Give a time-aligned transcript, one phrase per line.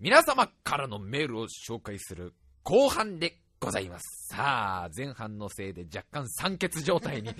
[0.00, 4.34] 皆様からのメールを紹介する後半でございます。
[4.34, 7.34] さあ、前半のせいで若干酸欠状態に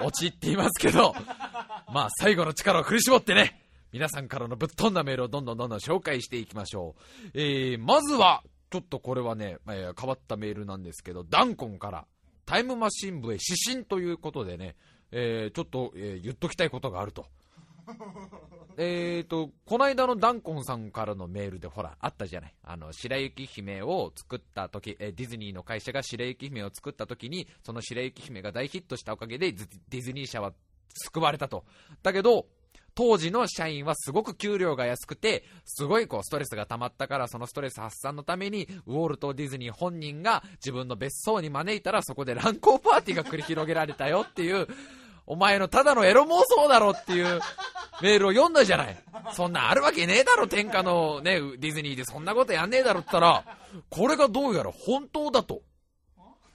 [0.00, 1.12] 陥っていますけど、
[1.92, 3.60] まあ最後の力を振り絞ってね、
[3.92, 7.30] 皆さんからのぶっ飛んだメールをどんどんどんどん紹介していきましょう。
[7.34, 12.06] えー、まずは、ちょっとこれはね、えー、変わったメールなんですけど、ダンコンから
[12.46, 14.74] タイムマシン部へ指針ということでね、
[15.10, 17.26] えー、ちょっと、えー、言っときたいことがあると。
[18.78, 22.54] えっと、この間のダンコンさんからのメールで、ほら、あったじゃない？
[22.64, 30.52] あの、白雪姫を作った時、えディズニーの会社が白雪姫を作った時に、その白雪姫が大ヒットしたおかげで、ディズニー社は
[30.94, 31.64] 救われたと。
[32.02, 32.46] だけど、
[32.94, 44.66] 当時の社員はすごく給料が安くて、すごいこうストレスが溜まったから、そのストレス発散のために、ウォルト・ディズニー本人が自分の別荘に招いたら、そこで乱交パーティーが繰り広げられたよっていう、
[45.26, 47.40] お前のただのエロ妄想だろっていう
[48.00, 48.96] メールを読んだじゃない。
[49.32, 53.58] そんなあるわけねえだろ、天下のね、ディズニーでそんなことやんねえだろって言ったら、
[53.90, 55.62] これがどうやら本当だと。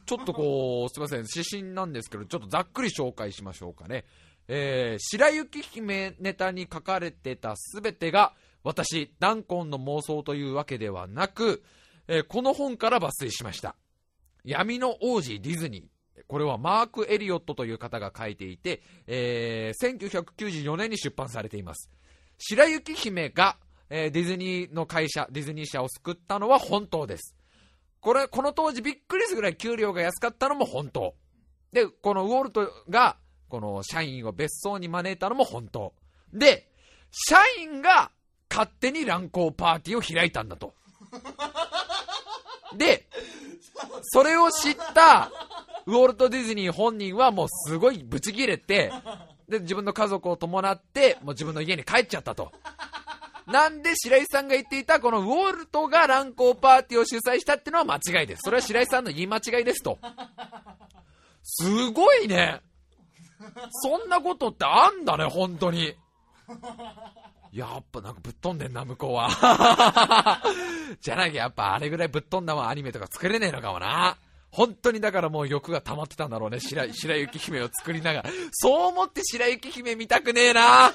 [0.05, 4.05] ちょっとこう、すいません、指針なんですけど、ちょっとざっくり紹介しましょうかね。
[4.47, 11.63] えー、白雪姫ネタに書かれてたすべてが、私、ダンコンの妄想というわけではなく、
[12.07, 13.75] えー、この本から抜粋しました。
[14.43, 16.00] 闇の王子ディズニー。
[16.31, 21.89] これはマーク・エリオットという方が書いていて、えー、1994年に出版されています。
[22.37, 23.57] 白雪姫が、
[23.89, 27.35] えー、ディズニーの会社、ディズニー社を救ったのは本当です。
[27.99, 31.15] これ、この当時びっくりするぐらい給料が安かったのも本当。
[31.73, 33.17] で、このウォルトが
[33.49, 35.93] この社員を別荘に招いたのも本当。
[36.31, 36.71] で、
[37.11, 38.09] 社員が
[38.49, 40.75] 勝手に乱交パーティーを開いたんだと。
[42.77, 43.09] で、
[44.03, 45.31] それを知った
[45.85, 48.91] ウォルト・ディズニー本人はもうすごいブチ切れて、
[49.49, 52.51] で、自分の家族を伴って、もう自分の家に帰っちゃったと。
[53.47, 58.41] なんで白井さんが言っていたこのウォルトが乱交パーティーを主催したってのは間違いです。
[58.43, 59.97] それは白井さんの言い間違いですと。
[61.43, 62.61] すごいね。
[63.71, 65.95] そんなことってあんだね、本当に。
[67.51, 69.29] やっぱなんかぶっ飛んでんな、向こうは。
[71.01, 74.17] じゃなきゃやっぱあれぐらいぶっ飛んだもんアニメとか作れねえのかもな。
[74.51, 78.29] 本当にだからもう欲が溜まってたんだろうね、白白雪姫を作りながら。
[78.51, 80.93] そう思って白雪姫見たくねえな。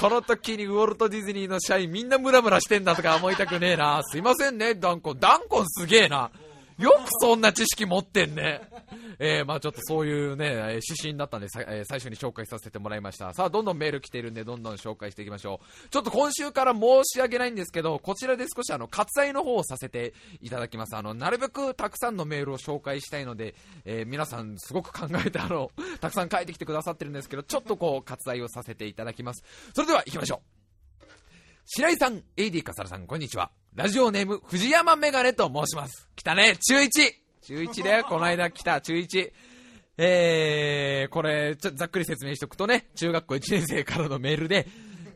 [0.00, 4.02] この時にウォルト・ディズニーの社員みんなムラムラしてんだとか思いたくねえな。
[4.04, 5.18] すいませんね、ダンコン。
[5.18, 6.30] ダンコンすげえな。
[6.78, 8.60] よくそんな知識持ってんね。
[9.18, 13.32] えー、まあちょっとそういうね、指針だったんで、えー、最初に紹介させてもらいました。
[13.32, 15.88] さあ、どんどんメール来ているんで、どんどん紹介していきましょう。
[15.88, 20.96] ちょっと今週から申し訳ないんですけど、こちらで少しあの、割愛の方をさせていただきます。
[20.96, 23.54] あの、なるべくたくさんのメールを紹介したいので、
[23.86, 25.70] えー、皆さんすごく考えてあの、
[26.00, 29.42] たくさん書いてきてくださってるんですけど、ちょっとこう、割愛をさせていただきます。
[29.74, 30.55] それでは行きましょう。
[31.68, 33.50] 白井さん、AD カサラさん、こんにちは。
[33.74, 36.08] ラジオネーム、藤山メガネと申します。
[36.14, 36.90] 来たね、中1。
[37.42, 39.32] 中1だよ、 この間来た、中1。
[39.98, 44.68] えー、これ、ちょっとざっくり説明しておくとね、中学校1年生からのメールで、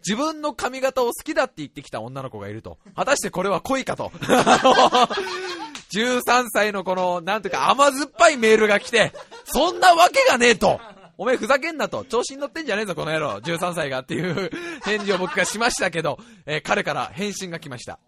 [0.05, 2.78] 自分の髪型を好きだって言ってきた女の子がいると。
[2.97, 4.10] 果たしてこれは恋かと。
[5.94, 9.12] 13歳のこの、なんていうか甘酸っぱいメールが来て、
[9.44, 10.81] そんなわけがねえと。
[11.20, 12.06] お前ふざけんなと。
[12.06, 13.32] 調子に乗ってんじゃねえぞ、この野郎。
[13.32, 14.50] 13歳がっていう
[14.84, 17.98] 返事を僕がしましたけど、えー、彼から返信が来ました。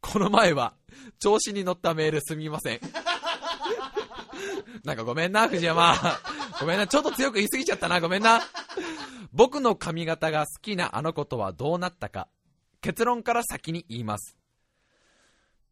[0.00, 0.72] この前は、
[1.18, 2.80] 調子に乗ったメールすみません。
[4.82, 5.94] なんかごめんな、藤山。
[6.58, 8.40] ごめんな、ちょっと強く言い過ぎちゃったな、ごめんな。
[9.34, 12.28] 僕の髪型が好きなあの子とはどうなったか。
[12.80, 14.38] 結論から先に言います。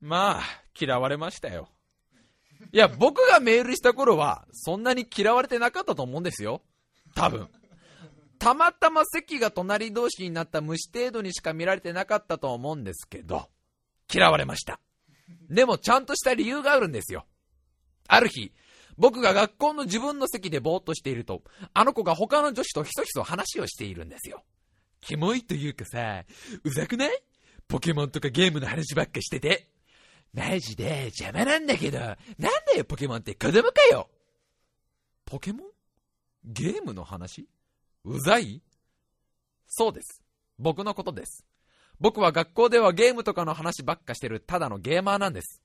[0.03, 0.43] まあ、
[0.79, 1.71] 嫌われましたよ。
[2.73, 6.63] いや、僕がメールした頃は、そんなに嫌われてなかったと思うんですよ。
[7.15, 7.49] 多分。
[8.39, 13.51] たまたま席が隣同士になった虫程度にしか見られてなかったと思うんですけど。
[14.13, 14.81] 嫌われました。
[15.49, 17.27] でもちゃんとした理由があるんですよ。
[18.09, 18.53] ある日、
[18.97, 24.45] 僕が学校の自分の席でぼーっとしていると、あの子が他の女子とひそひそ話をしているんですよ。
[25.01, 26.25] キモいというかさ、
[26.63, 27.23] うざくない？
[27.69, 29.69] ポケモンとかゲームの話ばっかしてて。
[30.33, 34.09] マジで邪魔なんだけど、なんだよポケモンって子供かよ
[35.25, 35.67] ポケモン？
[36.45, 37.49] ゲームの話？
[38.05, 38.63] うざい？
[39.67, 40.23] そうです。
[40.59, 41.45] 僕のことです。
[41.99, 45.61] 僕は学校ではゲームとかの話ばっかしてるただのゲーマーなんです。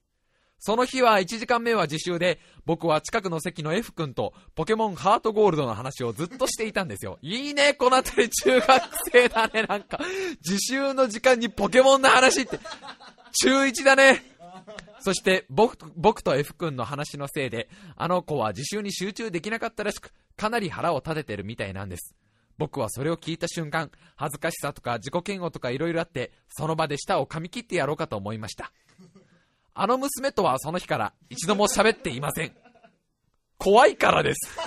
[0.57, 7.19] その日は1時間目は自習で、僕は近くの席の F 君とポケモンハートゴールドの話をずっとしていたんですよ。
[7.21, 9.99] いいね、この辺り中学生だね、なんか。
[10.45, 12.59] 自習の時間にポケモンの話って。
[13.33, 14.34] 中1だね。
[14.99, 22.15] そして僕、僕と F 君の話のせいで、あの子は自習に集中できなかったらしく、かなり腹を立ててるみたいなんです。
[22.57, 28.71] 僕はそれを聞いた瞬間、恥ずかしさとか自己嫌悪とか色々あって、その場で舌を噛み切ってやろうかと思いました。
[29.73, 32.55] あの娘とはその日から一度も喋っていません。
[33.57, 34.49] 怖いからです。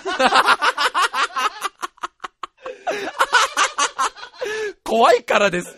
[4.84, 5.76] 怖いからです。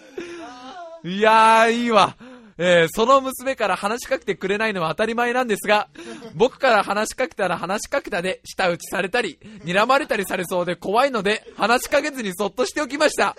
[1.05, 2.17] いやー、いいわ。
[2.63, 5.89] えー、その娘から話しかけてくれないのは当たり前なんですが、
[6.37, 13.35] 僕から話しかけたら話しかけたで、舌打ちされたり、睨まれたりされそうで怖いので、話しかけずにそっとしておきました。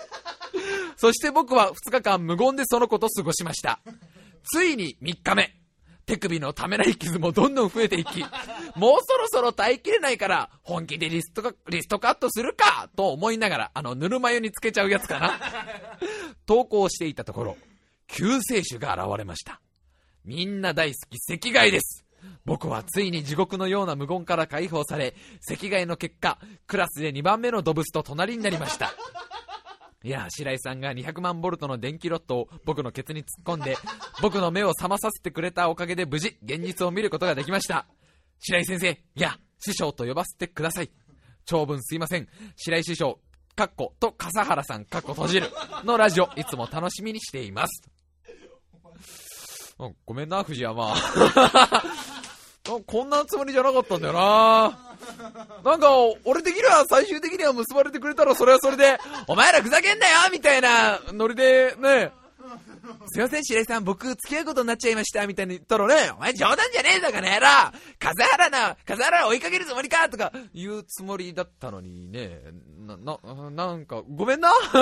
[0.96, 3.78] そして僕は2日間無言でその子と過ごしました。
[4.42, 5.54] ついに3日目。
[6.04, 8.22] 手首のためらい傷もどんどん増えていき、
[8.74, 15.38] もうそろそろ耐えきれないから、本気でリストかリストカットするかと思いながら、あの、ぬるま湯につけちゃうやつかな。
[16.44, 17.56] 投稿していたところ、
[18.12, 19.60] 救世主が現れました。
[20.24, 22.04] みんな大好き赤貝です。
[22.44, 25.14] 僕はついに地獄のような無言から解放され、
[25.50, 28.92] 赤貝の結果、クラスで2番目のドブスと隣になりました。
[30.04, 33.76] いや、白井さんが200万ボルトの電気ロットを僕のケツに突っ込んで、
[34.20, 37.86] 僕の目を覚まさせてくれたおかげで無事、現実を見ることができました。
[38.40, 40.90] 白井先生、いや、師匠と呼ばせてください。
[41.46, 42.28] 長文すいません。
[42.56, 43.20] 白井師匠、
[43.54, 45.50] かっこと、笠原さん、かっこ閉じる。
[45.84, 47.82] のラジオ、いつも楽しみにしています。
[50.06, 50.94] ごめんな、藤山。
[52.86, 54.78] こんなつもりじゃなかったんだよな。
[55.64, 55.88] なんか、
[56.24, 62.12] 俺的には最終的には結ばれてくれたらそれはそれで、お前らふざけんなよみたいなノリで、ね、
[63.12, 72.40] すいません、白井さん、僕、付き合うことになっちゃいました、みたいに言ったらね、お前冗談じゃねえだからね、ら、風原な、風原追いかけるつもりかとか、言うつもりだったのにね、
[72.78, 74.50] な、な、なんか、ごめんな？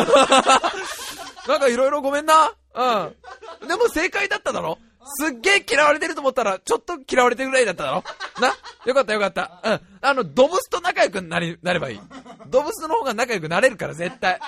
[1.48, 2.52] なんかいろいろごめんな？
[2.74, 3.68] うん。
[3.68, 4.78] でも正解だっただろ？
[5.04, 8.04] すっげえ嫌われてると思ったら、ちょっと嫌われてるぐらいだっただろ？
[8.40, 8.52] な？
[8.86, 9.60] よかったよかった。
[9.64, 9.80] うん。
[10.02, 12.00] あの、ドブスと仲良くなり、なればいい。
[12.48, 14.38] ドブスの方が仲良くなれるから、絶対。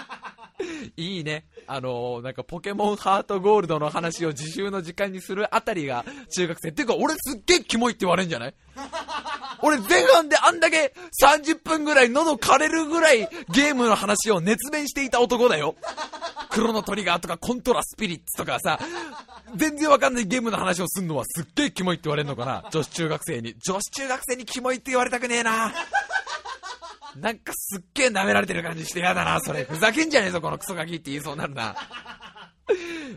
[0.96, 1.46] いいね。
[1.66, 6.04] あのー、なんかポケモンハートゴールドの話を自習の時間にするあたりが
[6.37, 6.69] 中学生。
[6.69, 8.55] っていうか、俺すっげえキモいって言われんじゃない？
[9.62, 15.76] 俺前半であんだけ30分ぐらい喉枯れるぐらいゲームの話を熱弁していた男だよ。
[16.50, 18.78] クロノトリガーとかコントラスピリッツとかさ、
[19.56, 22.69] 全然わかんないゲームの話をすんのはすっげえキモいって言われるのかな？
[22.70, 23.54] 女子中学生に。
[23.58, 25.72] 女子中学生にキモいって言われたくねえな。
[27.16, 29.64] なんかすっげえ舐められてる感じしてやだな、それ。
[29.64, 31.76] ふざけんじゃねえぞ、このクソガキって言いそうになるな。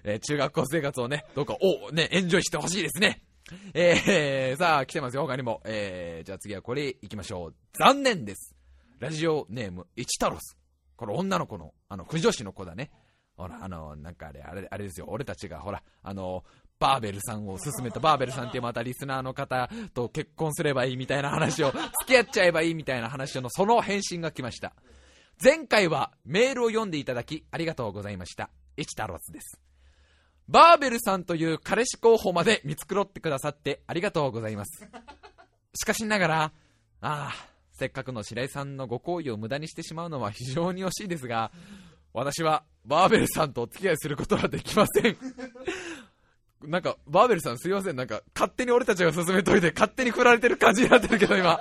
[0.03, 3.23] え、中学校生活をね、どうか、おね、エンジョイしてほしいですね。
[3.73, 5.61] えー、さあ、来てますよ、他にも。
[5.63, 7.55] えー、じゃあ次はこれ行きましょう。
[7.73, 8.53] 残念です。
[8.99, 10.57] ラジオネーム、一太郎す。
[10.97, 12.91] これ女の子の、あの、不女子の子だね。
[13.37, 16.43] ほら、あの、なんかあれ、あれ、あれですよ、俺たちが、ほら、あの、
[16.79, 24.73] バーベルさんを勧めた、バーベルさんってまたリスナーの方と結婚すればいいみたいな話を、付き合っちゃえばいいみたいな話のその返信が来ました。
[25.41, 28.49] 前回はメールを読んでいただき、ありがとうございました。
[28.77, 29.59] エチタロスです。
[30.47, 34.87] バーベルさんという彼氏候補まで見繕ってくださってありがとうございます。
[35.75, 36.51] しかしながら、あ
[37.01, 37.31] あ、
[37.71, 41.51] せっかくの白井さんのご好意を無駄にしてしまうのは非常に惜しいですが、
[42.15, 45.17] 私はバーベルさんとお付き合いすることはできません。
[46.63, 47.97] なんか、バーベルさんすいません。
[47.97, 51.59] なんか、勝手に俺たちが進めといて、勝手に振られてる感じになってるけど、今。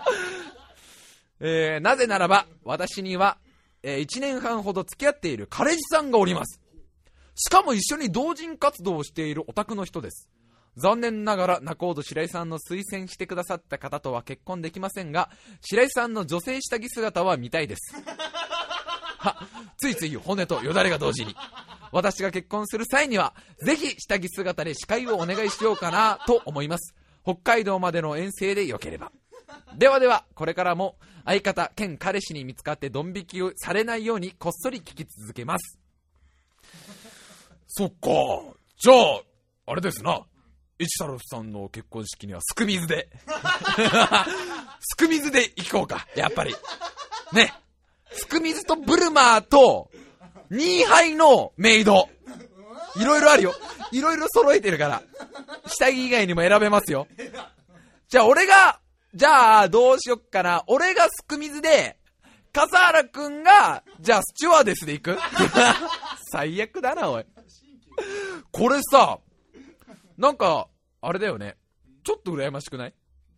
[1.41, 3.37] えー、なぜならば、私には、
[3.83, 6.61] えー、1年半ほど付き合っている彼氏さんがおります。
[7.35, 10.29] しかも一緒に同人活動をしているオタクの人です。
[10.77, 15.31] 残念ながら、仲人白井さんの推薦してくださった方とは結婚できませんが、
[15.61, 17.97] 白井さんの女性下着姿は見たいです。
[19.77, 21.35] ついつい骨とよだれが同時に。
[21.93, 26.95] 私が結婚する際には、ぜひ下着姿で司会をお願いしようかなと思います。
[27.23, 29.13] 北海道までの遠征でよければ。
[29.77, 35.79] ではでは、これからも相方兼彼氏に見つかってドン引きをされないようにこっそり聞き続けます。
[37.69, 38.09] そっか。
[38.79, 39.23] じゃあ、
[39.67, 40.21] あれですな。
[40.79, 43.09] 一太郎さんの結婚式にはすく水で。
[44.81, 46.07] すく水で行こうか。
[46.15, 46.55] やっぱり。
[47.33, 47.55] ね。
[48.17, 49.91] すく水とブルマーと、
[50.51, 52.09] 2杯のメイド。
[52.97, 53.55] いろいろあるよ。
[53.93, 55.03] いろいろ揃えてるから。
[55.67, 57.07] 下着以外にも選べますよ。
[58.09, 58.81] じゃあ俺が、
[59.15, 60.63] じゃあどうしよっかな。
[60.67, 61.97] 俺がすく水で、
[62.53, 65.19] 笠原くんが、じゃあスチュワーデスで行く
[66.31, 67.25] 最悪だな、おい。
[68.53, 69.19] これさ、
[70.17, 70.69] なんか、
[71.01, 71.57] あれだよね。
[72.05, 72.95] ちょっと羨ましくない？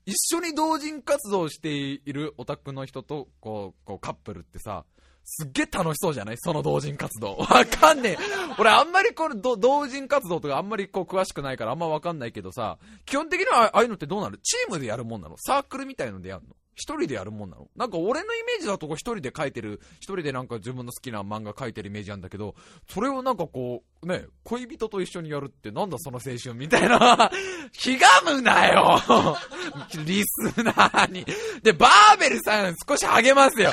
[0.07, 4.85] 一緒に同人活動しているオタクの人と、こう、こうカップルってさ、
[5.25, 6.37] すっげえ楽しそうじゃない？
[6.39, 7.35] その同人活動。
[7.51, 8.19] わかんねえ。
[8.59, 14.39] 俺あんまりこれ同人活動とかあんまりこう詳しくないからあんまわかんないけどさ、基本的にはああいうのってどうなる？
[14.39, 15.35] チームでやるもんなの？
[15.39, 16.55] サークルみたいのでやるの？
[16.77, 17.69] 一人でやるもんなの？
[17.75, 22.55] なんか俺のイメージだとこう一人で描いてる、一人でなんか自分の好きな漫画描いてるイメージなんだけど、
[22.89, 27.31] それをなんかこう、ね、恋人と一緒にやるってなんだその青春みたいな。
[27.73, 29.01] ひがむなよ
[30.05, 31.25] リスナーに。
[31.63, 33.73] で、バーベルさん少し励ますよ。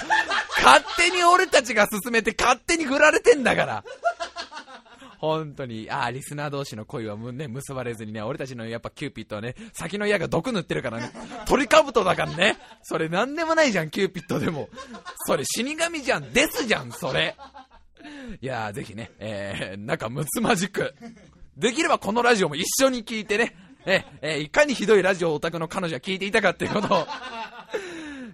[0.63, 3.83] 勝手に俺たちが進めて勝手に振られてんだから。
[5.23, 11.11] 本当に、ああ、リスナー同士の恋はね、結ばれずにね、俺たちのやっぱキューピッドはね、先の矢が毒塗ってるからね、
[11.47, 14.67] 鳥かぶとだからね、それなんでもないじゃん、キューピッドでも。
[15.25, 17.37] それ死神じゃん、デスじゃん、それ。
[18.41, 20.93] いやー、ぜひね、えー、なんかむつまじく、
[21.55, 27.07] できればこのラジオも一緒に聞いてね、ええー、いかにひどいラジオオタクの彼女は聞いていたかっていうことを、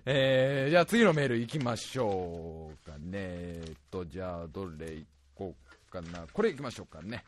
[0.08, 3.10] えー、じゃあ次のメール行きましょうかね。
[3.13, 5.05] えっと、じゃあ、どれ行
[5.36, 6.25] こうかかな。
[6.31, 7.24] これ行きましょうかね。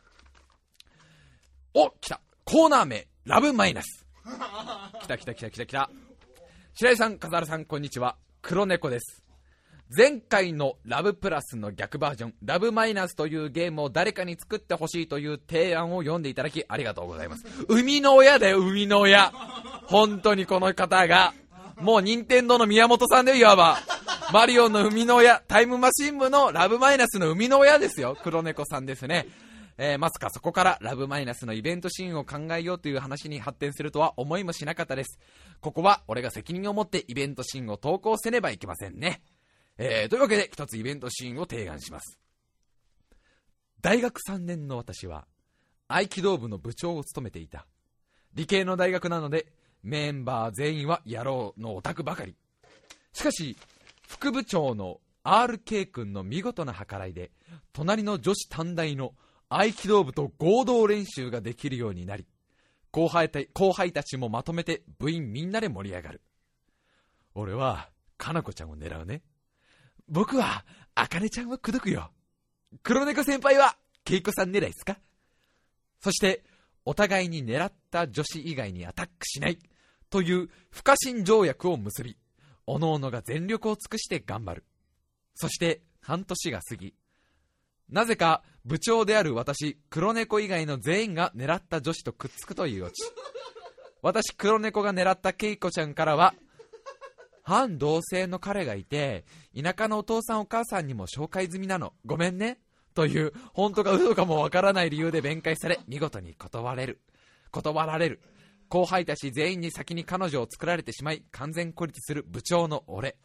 [1.73, 4.05] お来たコーナー名、ラブマイナス。
[5.01, 5.89] 来た来た来た来た来た。
[6.73, 8.17] 白井さん、笠原さん、こんにちは。
[8.41, 9.23] 黒猫です。
[9.95, 17.43] 前回のラブプラスの逆バージョン、ラブマイナスというゲームを誰かに作ってほしいという提案を読んでいただきありがとうございます。
[17.67, 19.31] 生みの親だよ、生みの親。
[19.87, 21.33] 本当にこの方が。
[21.79, 23.77] もう任天堂の宮本さんでいわば。
[24.31, 28.17] マリオンの生みの親、タイムマシン部のラブマイナスの生みの親ですよ。
[28.23, 29.27] 黒猫さんですね。
[29.77, 35.19] えー、まさかそこからラブマイナスのイベントシーンを考えようという話に発展するとは思いもしなかったです。
[35.59, 39.21] ここは俺が責任を持ってイベントシーンを投稿せねばいけませんね。
[39.77, 42.19] えー、というわけで一つイベントシーンを提案します。
[43.81, 45.25] 大学3年の私は
[45.87, 47.65] 合気道部の部長を務めていた。
[48.33, 49.51] 理系の大学なので
[49.83, 52.35] メンバー全員は野郎のオタクばかり。
[53.13, 53.57] しかし、
[54.07, 57.31] 副部長の RK 君の見事な計らいで、
[57.73, 59.13] 隣の女子短大の
[59.49, 62.25] 合気道部と合同練習ができるようになり、
[62.91, 66.21] 後輩た後輩たちもまとめて部員みんなで盛り上がる。
[67.33, 69.23] 俺は、かなこちゃんを狙うね。
[70.07, 72.11] 僕は、あかねちゃんを口説くよ。
[72.83, 74.97] 黒猫先輩は、けいこさん狙いですか
[76.01, 76.43] そして、
[76.83, 79.59] お互いに狙った女子以外にアタックしない、
[80.11, 82.17] という不可侵条約を結び、
[82.67, 84.65] 各々が全力を尽くして頑張る。
[85.33, 86.93] そして半年が過ぎ、
[87.91, 93.03] なぜか部長である私、黒猫以外の全員が狙った女子とくっつくというオチ。
[94.01, 96.33] 私、黒猫が狙ったケイコちゃんからは、
[97.43, 99.25] 反同性の彼がいて、
[99.59, 101.93] 田舎のお父さんお母さんにも紹介済みなの。
[102.05, 102.59] ごめんね。
[102.93, 107.01] という、本当か嘘かもわからない理由で弁解され、見事に断れる。
[107.51, 108.21] 断られる。
[108.71, 113.17] 後輩たち全員に先に彼女を作られてしまい、完全孤立する部長の俺。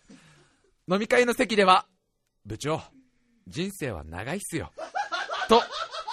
[0.91, 1.87] 飲み会の席では、
[2.45, 2.83] 部長、
[3.47, 4.73] 人生は長いっすよ。
[5.49, 5.62] と、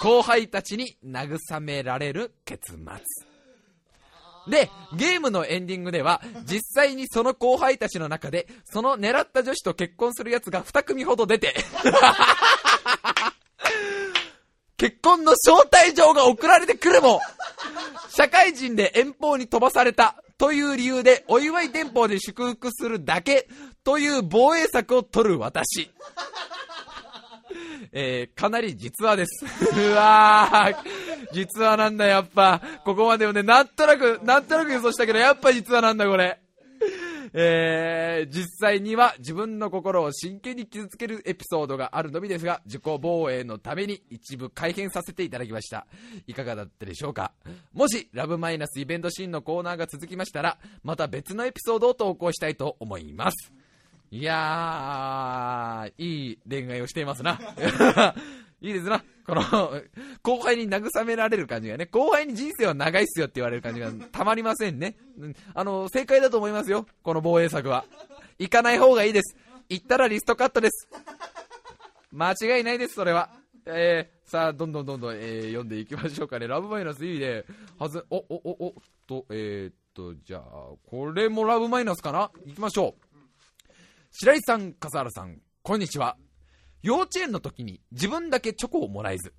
[0.00, 3.34] 後輩たちに慰められる結末。
[4.46, 11.56] で、ゲームのエンディングでは、実際にその後輩たちの中で、その狙った女子と結婚する奴が2組ほど出て、
[14.76, 17.20] 結婚の招待状が送られてくるも、
[18.08, 23.48] 社会人で遠方に飛ばされたという理由でお祝い店舗で祝福するだけ
[23.84, 25.90] という防衛策を取る私。
[27.92, 29.44] えー、かなり実話です。
[29.78, 30.76] うわー、
[31.32, 32.60] 実話なんだ、やっぱ。
[32.84, 36.40] ここまでをね、なんとなく、なんとなく予想したけど、やっぱ実話なんだ、これ。
[37.36, 45.88] えー、実際には自分の心を真剣に傷つけるエピソードがあるのみですが、自己防衛のために一部改変させていただきました。
[46.28, 47.32] いかがだったでしょうか？
[47.72, 53.52] もし、ラブマイナスイベントシーンのコーナーが続きましたら、また別のエピソードを投稿したいと思います。
[54.12, 57.40] いやー、いい恋愛をしていますな。
[58.64, 59.04] いいですな。
[59.26, 59.42] この、
[60.22, 64.96] 後輩に慰められる感じがね、後輩に人生は長いっすよって言われる感じがたまりませんね。
[65.52, 66.86] あの、正解だと思いますよ。
[67.02, 67.84] この防衛策は。
[68.38, 69.36] 行かない方がいいです。
[69.68, 70.88] 行ったらリストカットです。
[72.10, 73.28] 間違いないです、それは。
[73.66, 76.46] えー、さあ、どんどんどんどん、えー、読んでいきましょうかね。
[76.46, 77.44] ラブマイナスいいで、
[77.78, 78.74] はず、お、お、お、お、
[79.06, 80.42] と、えー、っと、じゃあ、
[80.88, 82.30] これもラブマイナスかな？
[82.46, 83.72] 行きましょう。
[84.10, 86.16] 白井さん、笠原さん、こんにちは。
[86.84, 89.32] 幼稚園の時に自分だけチョコをもらえず、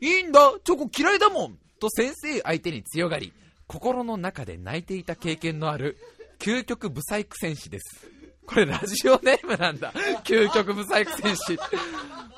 [0.00, 3.32] いいんだ、チョコ嫌いだもんと先生相手に強がり、
[3.66, 5.98] 心の中で泣いていた経験のある、
[6.38, 8.08] 究極ブサイク戦士です。
[8.46, 9.92] これラジオネームなんだ。
[10.22, 11.58] 究極ブサイク戦士。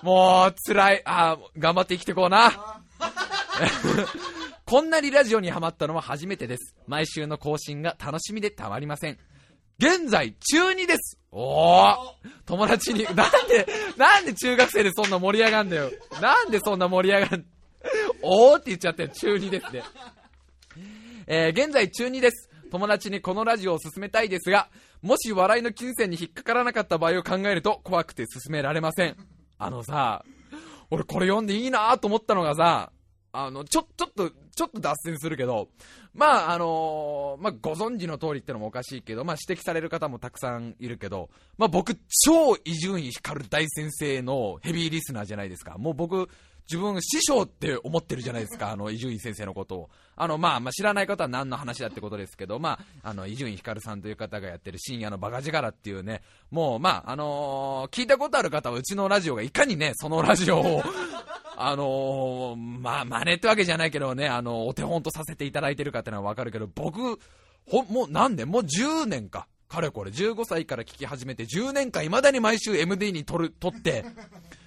[0.02, 1.02] もう、辛い。
[1.04, 2.80] あ頑張って生きてこうな。
[4.64, 6.74] こんなにラジオにハマったのは初めてです。
[6.86, 9.18] 毎週の更新が楽しみでたまりません。
[9.78, 11.18] 現在、中2です。
[11.30, 11.96] おー
[12.46, 13.66] 友達に、 なんで、
[13.96, 15.90] なんで中学生でそんな盛り上がんだよ。
[16.20, 17.44] なんでそんな盛り上がん、
[18.22, 19.82] おーって言っちゃって中2ですね。
[21.26, 22.48] えー、現在中2です。
[22.70, 24.68] 友達にこのラジオを進めたいですが、
[25.02, 29.16] もし笑いの金銭に引っかからなかった場合を考えると怖くて進められません。
[29.58, 30.24] あのさ、
[30.90, 32.92] 俺これ読んでいいなと思ったのがさ、
[33.44, 35.68] あの、ちょ、ちょっと、ちょっと脱線するけど、
[36.14, 41.28] まあ、あのー、まあ、ご存知の通りってのもおかしいけど、まあ、指摘される方もたくさんいるけど、
[41.58, 45.76] まあ、僕、超伊集院光大先生のヘビーリスナーじゃないですか。
[45.78, 46.28] もう僕、
[46.68, 49.90] 自分師匠って思ってるじゃないですか、あの、伊集院先生のことを。
[50.16, 60.82] あの、まあ、まあ、知らない方は何の話だってことですけど、まあ、あの、伊集院光さんという方がやってる深夜のバカ力っていうね、もう、まあ、あのー、聞いたことある方はうちのラジオがいかにね、そのラジオを
[61.58, 67.18] あのー、まあ、真似ってわけじゃないけどね、あの、お手本とさせていただいてるかってのはわかるけど、僕、
[67.66, 68.48] ほ、もう何年？
[68.48, 69.48] もう10年か。
[69.68, 74.04] かれこれ、15歳から聞き始めて、10年間未だに毎週 MD に撮る、撮って、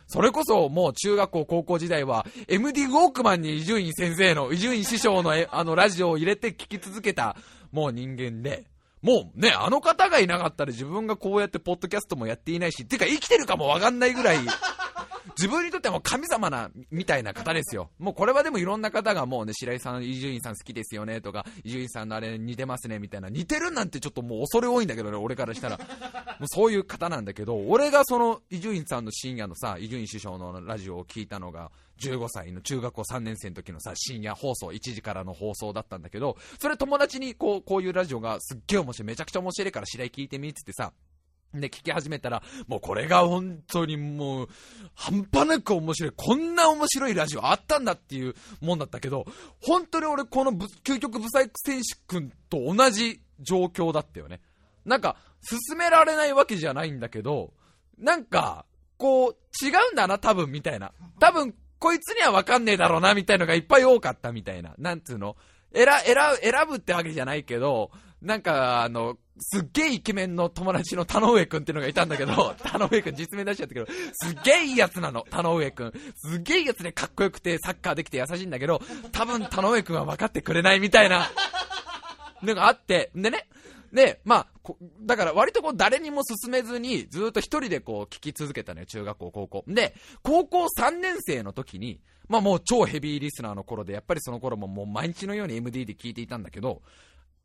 [0.07, 7.37] それこそもう中学校、高校時代は、MD ウォークマンに伊集院先生の、伊集院師匠のあのラジオを入れて聞き続けた、
[7.71, 8.65] もう人間で、
[9.01, 14.39] もうね、あの方がいなかったら自分がこうやってポッドキャストもやっていないし、てか生きてるかもわかんないぐらい、
[15.39, 17.89] 自分にとってはもう神様な、みたいな方ですよ。
[17.97, 25.77] もうこれはでもいろんな方がもうね、白井さん、伊集院さん好きですよねとか、伊集院さんのあれ似てますねみたいな、似てるなんてちょっともう恐れ多いんだけどね、俺からしたら。
[26.39, 40.91] もうそういう方なんだけど、俺がその伊集院さんの深夜のさ、伊集院師匠のラジオを聞いたのが、15歳の中学校3年生の時のさ、深夜放送、1時からの放送だったんだけど、それ友達にこう、こういうラジオがすっげえ面白い、めちゃくちゃ面白いから白井聞いてみっつってさ、
[41.53, 44.49] で、聞き始めたら、もうこれが本当にもう、
[44.93, 46.13] 半端なく面白い。
[46.15, 49.25] こんな面白いラジオあったんだっていうもんだったけど、
[49.61, 50.51] 本当に俺この
[50.83, 54.41] 究極ブサイク選手君と同じ状況だったよね。
[54.85, 57.53] なんか、進められないわけじゃないんだけど、
[57.97, 58.65] なんか、
[58.97, 60.91] こう、違うんだな、多分、みたいな。
[61.19, 64.75] 多分、こいつにはわかんねえだろうな、みたいのがいっぱい多かったみたいな。
[64.77, 65.35] なんつうの？
[65.73, 75.93] 選、選、選ぶってわけじゃないけど、なんか、あの、すっげえイケメンの友達の田上くんっていうのがいたんだけど、 田上くん実名出しちゃったけど、すっげえいいやつなの、田上くん。
[76.15, 81.29] すっげえいいやつでかっこよくてサッカーできて優しいんだけど、多分田上くんは分かってくれないみたいな、
[82.43, 83.47] のがあって、でね、
[83.93, 89.63] で、まあ、だから割とこう誰にも勧めずにずっと一人でこう聞き続けたのよ、中学校、高校。
[89.67, 96.81] で、高校3年生の時に、まあもう超ヘビーリスナーの頃で、やっぱりその頃ももう毎日のように MD で聞いていたんだけど、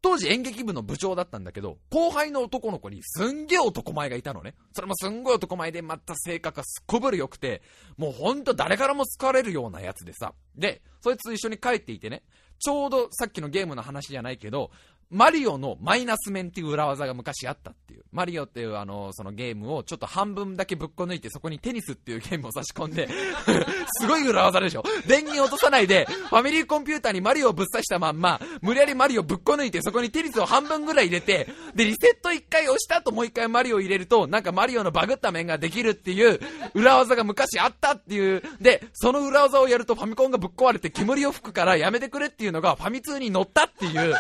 [0.05, 4.55] 当時演劇部の部長だったんだけど、後輩の男の子にすんげえ男前がいたのね。
[4.75, 7.63] それもすんごい男前で、また性格がすっこぶる良くて、
[7.97, 10.35] もうほんと誰からも好かれるようなやつでさ。
[10.57, 12.23] で、そいつ一緒に帰っていてね、
[12.59, 14.71] ちょうどさっきのゲームの話じゃないけど、
[15.15, 18.03] マリオのマイナス面っていう裏技が昔あったっていう。
[18.11, 23.09] マリオっていうあの、そのゲームをちょっと半分だけぶっこ抜いてそこにテニスっていうゲームを差し込んで
[24.01, 31.47] すごい裏技でしょ電源落とさないで、ファミリーコンピューターにマリオをぶっ刺したまんま、無理やりマリオぶっこ抜いてそこにテニスを半分ぐらい入れて、
[31.77, 36.41] で、リセット一回押した後もう一回マリオ入れると、なんかマリオのバグった面ができるっていう
[36.75, 38.43] 裏技が昔あったっていう。
[38.61, 44.15] で、その裏技をやるとファミコンがぶっ壊れて煙を吹くからやめてくれっていうのがファミ通に乗ったっていう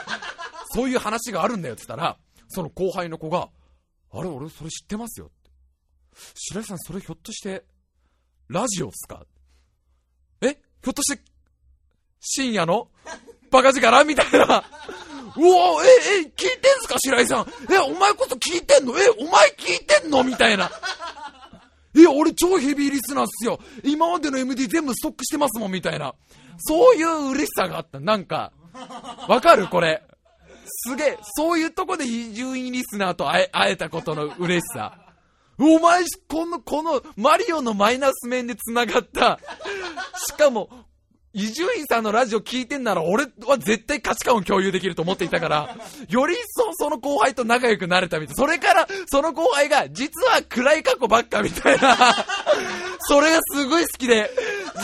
[0.74, 2.16] そういう話があるんだよって言ったら、
[2.48, 3.48] その後輩の子が、
[4.12, 5.50] あれ、俺それ知ってますよって。
[6.34, 7.64] 白井さん、それひょっとして、
[8.48, 9.24] ラジオっすか？
[10.40, 10.48] え？
[10.48, 11.22] ひょっとして、
[12.20, 12.88] 深夜の
[13.50, 14.04] バカ力？
[14.04, 14.64] みたいな。
[15.37, 15.87] うおえ、
[16.20, 16.96] え、聞いてんすか？
[16.98, 17.46] 白井さん。
[17.72, 18.98] え、お前こそ聞いてんの？
[18.98, 20.22] え、お前聞いてんの？
[20.24, 20.70] みたいな。
[21.96, 23.60] え、俺超ヘビーリスナーっすよ。
[23.84, 26.14] 今までの MD 全部ストックしてますもん、みたいな。
[26.58, 28.00] そういう嬉しさがあった。
[28.00, 28.52] なんか、
[29.28, 29.68] わかる？
[29.68, 30.02] これ。
[30.66, 34.98] すげえ、そういうとこで伊集院リスナーと会え会えたことの嬉しさ。
[35.59, 39.38] お前、この、この、マリオのマイナス面で繋がった。
[40.29, 40.68] しかも、
[41.36, 45.76] 伊集院さんのラジオ聞いてんなら俺は絶対価値観を共有できると思っていたから、
[46.08, 48.36] より一層その後輩と仲良くなれたみたい。
[48.36, 51.96] それから、その後輩が、実は暗い過去ばっかみたいな、
[53.00, 54.30] それがすごい好きで、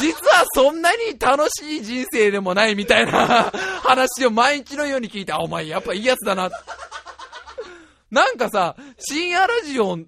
[0.00, 3.52] 実はそんなに楽しい人生でもないみたいな
[3.84, 6.50] 話を毎日のように聞いて、あ、お前やっぱいいやつだな。
[8.10, 9.98] なんかさ、深夜ラジオっ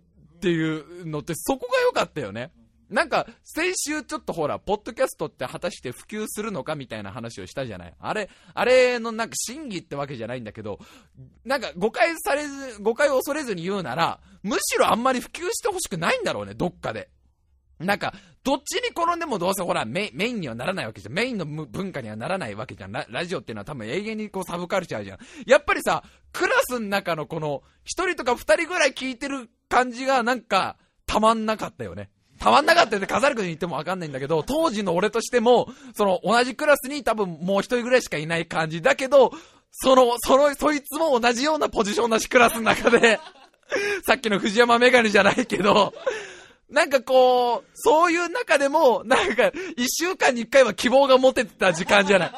[0.41, 2.51] ていうのってそこが良かったよね。
[2.93, 10.79] なんか、先週ちょっとほら、ポッドキャストって果たして普及するのかみたいな話をしたじゃないあれ、あれのなんか審議ってわけじゃないんだけど、
[11.45, 17.09] なんか誤解されず、誤解を恐れずに言うなら、むしろあんまり普及してほしくないんだろうね、どっかで。
[17.79, 21.15] なんか、どっちに転んでもどうせほらメ、メインにはならないわけじゃん。
[21.15, 22.93] メインの文化にはならないわけじゃん。
[22.93, 25.19] ララジオっていうのは多分永遠にこうサブカルチャーじゃん。
[25.47, 30.77] やっぱりさ、クラスの中のこの、一人とか二人ぐらい聞いてる感じがなんか、
[31.07, 32.11] たまんなかったよね。
[32.43, 33.07] たまんなかったよね。
[33.07, 38.83] 飾る君に言ってもわかんないんだけど、当時の俺としても、その同じクラスに多分もう一人ぐらいしかいない感じ。
[38.83, 39.31] だけど、
[39.71, 43.21] その、その、そいつも同じようなポジションだし、クラスの中で。
[44.05, 45.95] さっきの藤山メガネじゃないけど、
[46.69, 52.33] なんかこう、そういう中でも、なんか、一週間に一回は希望が持ててた時間じゃない。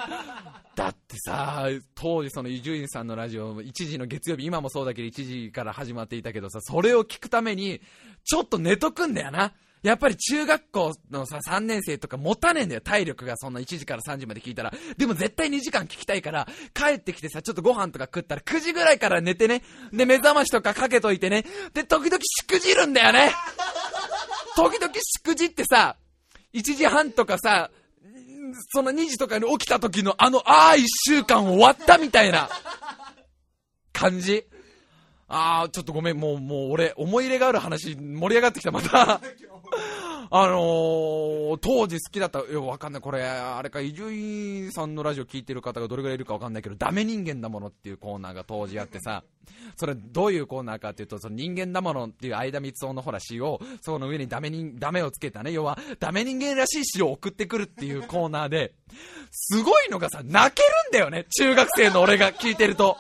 [0.76, 7.80] だってさ、当時その伊集院さんのラジオ、1時の月曜日、今もそうだけど1時から始まっていたけどさ、それを聞くために、
[8.24, 9.54] ちょっと寝とくんだよな。
[9.85, 12.81] やっぱり中学校のさ、3年生とか持たねえんだよ。
[12.81, 14.73] 体力がそんな1時から3時まで聞いたら。
[14.97, 19.62] でも絶対2時間聞きたいから、帰ってきてさ、ちょっとご飯とか食ったら9時ぐらいから寝てね。
[19.92, 21.44] で、目覚ましとかかけといてね。
[21.75, 23.31] で、時々しくじるんだよね。
[24.57, 25.97] 時々しくじってさ、
[26.55, 27.70] 1時半とかさ、
[28.73, 32.49] その2時とかに起きた時のあの、ああ、1週間終わったみたいな
[33.92, 34.47] 感じ。
[35.26, 39.20] ああ、ちょっとごめん、もう、もう俺、思い入れがある話、盛り上がってきた、また。
[40.30, 49.24] あのー、当時好きだった、いや、わかんない、これ、あれか、伊集院さんのラジオ聞いてる方がどれぐらいいるかわかんないけど、ダメ人間だものっていうコーナーが当時あってさ、
[49.76, 58.74] それどういうコーナーかっていうと、その人間だものっていう相田光夫のほら詩を、その上にダメ人、ダメをつけたね、要は、ダメ人間らしい詩を送ってくるっていうコーナーで、
[59.30, 62.96] すごいのがさ、泣けるんだよね、中学生の俺が聞いてると。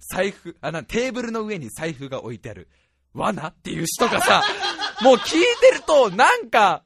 [0.00, 2.68] 財布、あ、な、テーブルの上に財布が置いてある。
[3.14, 4.42] 罠っていう人がさ、
[5.02, 6.82] もう聞いてると、なんか、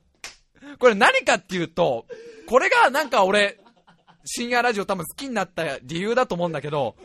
[0.79, 2.07] これ何かっていうと、
[2.47, 3.59] これがなんか俺、
[4.25, 6.97] 深夜ラジオ多分好きになった理由だと思うんだけど、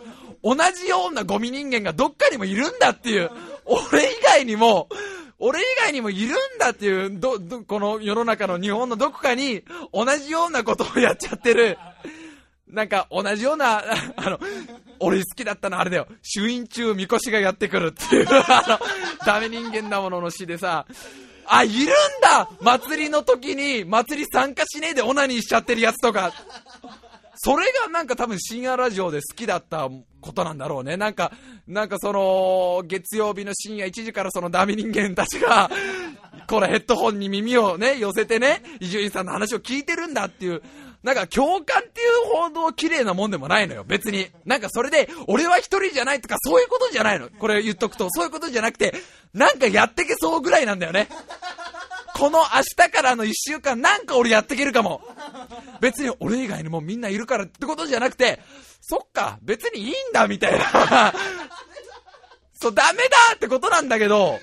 [0.43, 3.29] 同じようなゴミ人間がどっかにもいるんだっていう、
[3.65, 4.89] 俺以外にも、
[5.37, 11.77] 俺以外にもいるんだっていう、ど、ど、この世の中の日本のどこかに同じようなことをやっちゃってる、
[12.71, 13.83] なんか同じような、
[14.15, 14.39] あの、
[14.99, 16.07] 俺好きだったのあれだよ。
[16.21, 18.79] 主院中、みこしがやってくるっていう、あの、
[19.25, 20.85] ダメ人間なものの詩でさ、
[21.45, 21.87] あ、いるん
[22.21, 26.33] だ祭りの時に、祭り参加しねえでオナニーしちゃってるやつとか。
[27.43, 29.89] それがなんか多分深夜ラジオで好きだった
[30.21, 30.95] ことなんだろうね。
[30.95, 31.31] なんか、
[31.67, 35.71] なんかその、月曜日の深夜1時からそのダメ人間たちが、
[36.47, 40.61] これヘッドホンに耳をね、寄せてね、伊集院さんの話を聞いてるんだっていう、
[41.03, 44.29] なんか共感っていうほど綺麗なもんでもないのよ、別に。
[44.45, 47.29] なんかそれで、俺は一人じゃないとかそういうことじゃないの。
[47.29, 48.93] これ言っとくと、そういうことじゃなくて、
[49.33, 51.07] なんかやってけそうぐらいなんだよね。
[52.15, 52.45] この明
[52.85, 55.01] 日からの一週間なんか俺やっていけるかも。
[55.79, 58.39] 別に俺以外にもみんないるからってことじゃなくて、
[58.81, 61.13] そっか、別にいいんだみたいな。
[62.61, 64.39] そう、ダメだってことなんだけど、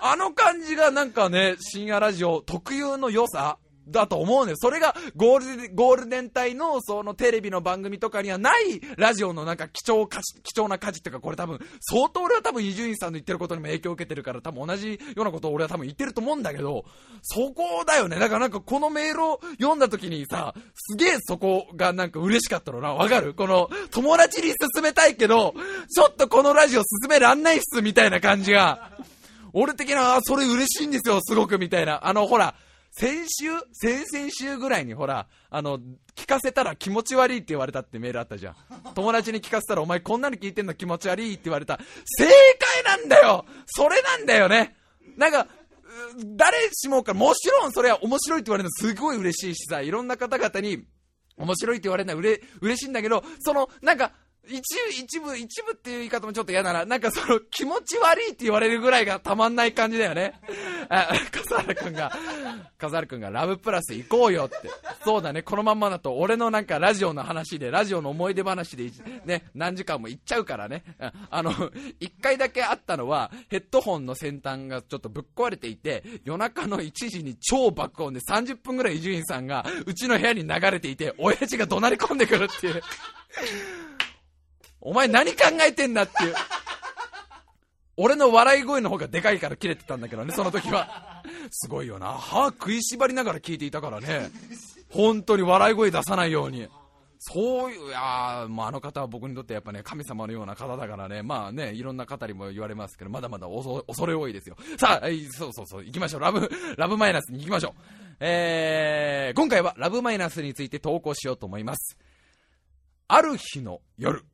[0.00, 4.56] あの感じがなんかね、深夜ラジオ特有の良さだと思うのよ。
[4.56, 16.84] それがゴールデン、ゴールデン帯のそのテレビの番組とかにはないラジオのなんか貴重か貴重な価値っていうか、これ多分、相当俺は多分伊集院さんの言ってることにも影響を受けてるから多分同じようなことを俺は多分言ってると思うんだけど、
[17.22, 18.18] そこだよね。
[18.18, 22.94] だからなんかこのメールを読んだ時にさ、すげえそこがなんか嬉しかったのな。
[22.94, 23.34] わかる？
[23.34, 25.54] この友達に勧めたいけど、
[25.94, 28.92] ちょっとこのラジオ勧めらんないっすみたいな感じが。
[29.56, 32.04] 俺的な、あそれ嬉しいんですよ、すごくみたいな。
[32.04, 32.56] あの、ほら、
[32.96, 35.80] 先週、先々週ぐらいにほら、あの、
[36.14, 38.56] 聞かせたら気持ち悪いって言われたってメールあったじゃん。
[38.94, 41.80] 友達に聞かせたらお前こんなに聞いてんの気持ち悪いって言われた。
[42.04, 44.76] 正解なんだよそれなんだよね
[45.16, 45.48] なんか、
[46.36, 50.84] 誰しもからもちろんそれは面白いって言われるのすごい嬉しいしさ、いろんな方々に
[51.36, 54.12] 面白いって言われるのはうれ嬉しいんだけど、その、なんか、
[54.48, 54.62] 一
[55.00, 56.84] 一部、一部っていう言い方もちょっと嫌だな。
[56.84, 60.34] なんかその気持ち悪いって言われるぐらいがたまんない感じだよね。
[60.88, 62.12] あ、笠原くんが、
[62.78, 64.70] 笠原くんがラブプラス行こうよって。
[65.04, 68.90] そうだね、このまんまだと俺のなんかラジオの話で、ラジオの思い出話で、
[69.24, 70.84] ね、何時間も行っちゃうからね。
[71.30, 71.52] あの、
[72.00, 82.82] 一回だけあったのは、ヘッドホンの先端がちょっとぶっ壊れていて、夜中の1時に超爆音で30分ぐらい伊集院さんがうちの部屋に流れていて、親父が怒鳴り込んでくるっていう。
[84.84, 86.34] お前何考えてんだっていう。
[87.96, 91.22] 俺の笑い声の方がでかいから切れてたんだけどね、その時は。
[91.50, 92.12] すごいよな。
[92.12, 94.30] 歯食いしばりながら聞いていたからね。
[94.90, 96.68] 本当に笑い声出さないように。
[97.18, 104.56] そういう、いやまあ、あの方は僕にとってやっぱね、神様のような方だからね、まあね、いろんな方にも言われますけど、まだまだ恐れ多いですよ。
[104.78, 106.20] さあ、そうそうそう、行きましょう。
[106.20, 107.72] ラブ、ラブマイナスに行きましょう。
[108.20, 111.96] えー、今回はラブマイナスについて投稿しようと思います。
[113.08, 114.24] ある日の夜。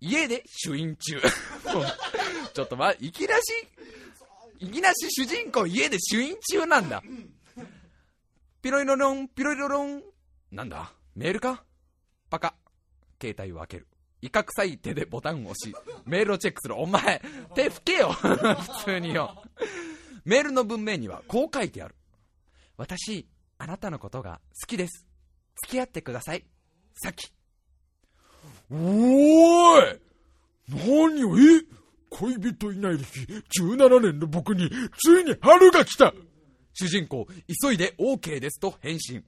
[0.00, 1.20] 家で主演中。
[2.52, 3.42] ちょっとま、いきなし、
[4.58, 7.02] いきなし主人公家で主演中なんだ。
[8.62, 10.02] ピロイロロン、ピロイロロン。
[10.52, 10.92] なんだ？
[11.14, 11.64] メールか？
[12.30, 12.54] パカ。
[13.20, 13.86] 携帯を開ける。
[14.22, 16.78] 威嚇臭い手でボタンを押し、メールをチェックする。
[16.78, 17.20] お前、
[17.54, 19.42] 手拭けよ 普通によ。
[20.24, 21.94] メールの文面にはこう書いてある。
[22.76, 23.28] 私、
[23.58, 25.06] あなたのことが好きです。
[25.62, 26.44] 付き合ってください。
[26.94, 27.32] さっき。
[28.70, 30.00] おーい
[30.68, 31.64] 何よ、え？
[32.10, 33.04] 恋人いない歴
[33.60, 36.14] 17年の僕に、ついに春が来た
[36.72, 37.26] 主人公、
[37.62, 39.24] 急いで OK ですと返信。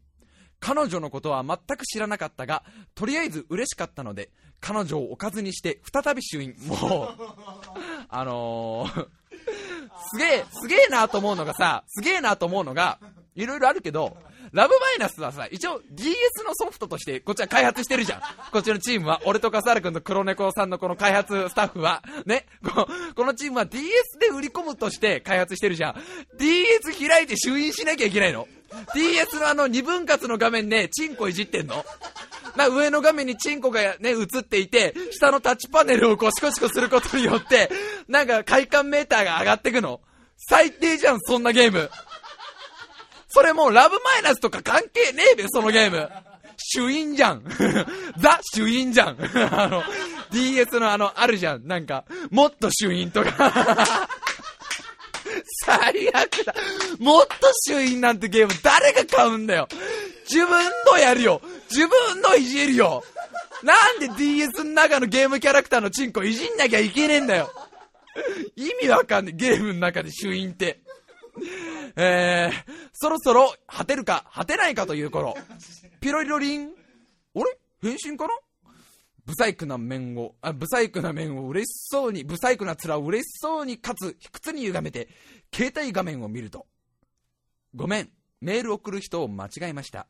[0.61, 6.55] 彼女のことは全く知らなかったが、とりあえず嬉しかったので、彼女をおかずにして再び衆院。
[6.67, 7.09] もう、
[8.09, 9.07] あのー、
[10.13, 12.99] すげえ、すげえなと思うのがさ、すげえなと思うのが、
[13.35, 14.17] いろいろあるけど、
[14.53, 18.21] ラブマイナスはさ、一応 DS のソフトとしてこっちは開発してるじゃん。
[18.53, 25.95] こっちのチームは、俺と笠原君と黒猫さんのこの開発スタッフは、ね、ここのチームは DS で売り込むとして開発してるじゃん。
[26.39, 28.49] DS 開いて衆院しなきゃいけないの
[28.95, 31.85] ?DS のあの2分割の画面でチンコいじってんの
[32.57, 37.71] な上の画面にチンコがね、映っていて、下のタッチパネルをこうシコシコすることによって、
[38.09, 40.01] なんか快感メーターが上がってくの。
[40.37, 41.91] 最低じゃん、そんなゲーム。
[43.29, 46.11] それもうラブマイナスとか関係ねえべ、そのゲーム。
[46.57, 47.43] 主因じゃん。
[48.19, 49.17] ザ主因じゃん。
[49.53, 49.83] あの、
[50.31, 51.67] DS のあの、あるじゃん。
[51.67, 54.09] なんか、もっと主因とか。
[55.65, 56.55] 最悪だ。
[56.99, 59.69] もっと主因なんてゲーム誰が買うんだよ。
[60.29, 61.41] 自分のやるよ。
[61.71, 63.05] 自分のいじるよ。
[63.63, 67.53] なんで DS の中のゲームキャラクターのチンコいじんなきゃいけねえんだよ。
[68.57, 70.81] 意味わかんねえ、ゲームの中で主因って。
[72.01, 75.37] えー、そろそろ果てるか果てないかという頃、
[76.01, 77.59] ピロリロリン、あれ？
[77.83, 78.35] 変身かな？
[79.27, 85.09] ブサイクな面を、あ、ブサイクな面を嬉しそうに、ブサイクな面を嬉しそうに、かつ、卑屈に歪めて、
[85.53, 86.67] 携帯画面を見ると、
[87.75, 90.07] ごめん、メール送る人を間違えました。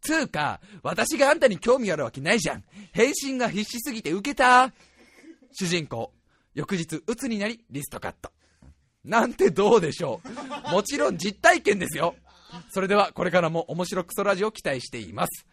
[0.00, 2.64] つうか、私があんたに興味あるわけないじゃん。
[2.92, 4.72] 返信が必死すぎて受けた。
[5.52, 6.12] 主人公、
[6.54, 8.32] 翌日、鬱になり、リストカット。
[9.08, 10.20] なんてどうでしょ
[10.68, 10.72] う。
[10.72, 12.14] もちろん実体験ですよ。
[12.70, 15.46] それではこれからも面白クソラジオを期待しています。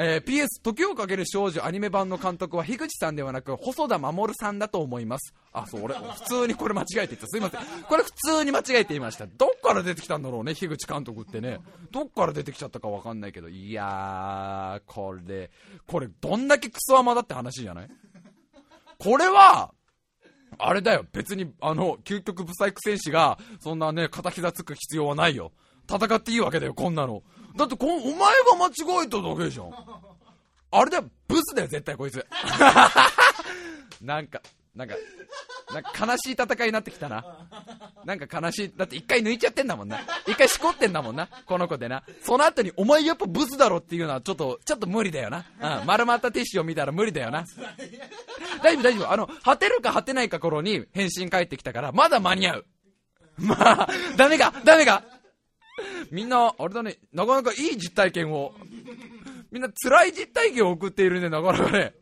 [0.00, 5.34] えー、PS、時をかける少女アニメ版の監督は樋口さんではなく細田守さんだと思います。
[5.52, 7.26] あ、そう、俺、普通にこれ間違えて言った。
[7.26, 7.60] すいません。
[7.82, 9.26] これ普通に間違えていました。
[9.26, 11.58] どっから出てきたんだろうね、樋口監督ってね。
[11.90, 15.50] どっから出てきちゃったかわかんないけど、いやー、これ、
[15.88, 17.90] これどんだけクソ甘だって話じゃない？
[18.98, 19.72] これは、
[20.56, 25.52] あれだよ、別に、あの、究極ブサイク戦士が、そんなね、片膝つく必要はないよ。
[25.88, 27.22] 戦っていいわけだよ、こんなの。
[27.56, 29.70] だってこ、お前が間違えただけじゃん。
[30.70, 32.24] あれだよ、ブスだよ、絶対こいつ。
[34.02, 34.42] なんか、
[34.78, 34.94] なんか、
[35.74, 37.24] なんか悲しい戦いになってきたな。
[38.04, 38.72] なんか悲しい。
[38.76, 39.98] だって一回抜いちゃってんだもんな。
[40.24, 41.28] 一回しこってんだもんな。
[41.46, 42.04] この子でな。
[42.22, 45.44] その後に、お前やっぱブスだろっていうのはちょっと、ちょっと無理だよな。
[45.80, 45.86] うん。
[45.86, 47.44] 丸まったティッシュを見たら無理だよな。
[48.62, 49.12] 大丈夫大丈夫。
[49.12, 52.66] あの、果てるか果てないか頃に返信返ってきたから、まだ間に合う。
[53.38, 55.02] まあ、ダメかダメか
[56.12, 58.54] みんな、あれだね、なかなかいい実体験を。
[59.50, 61.94] みんな辛い実体験を送っているね、なかなかね。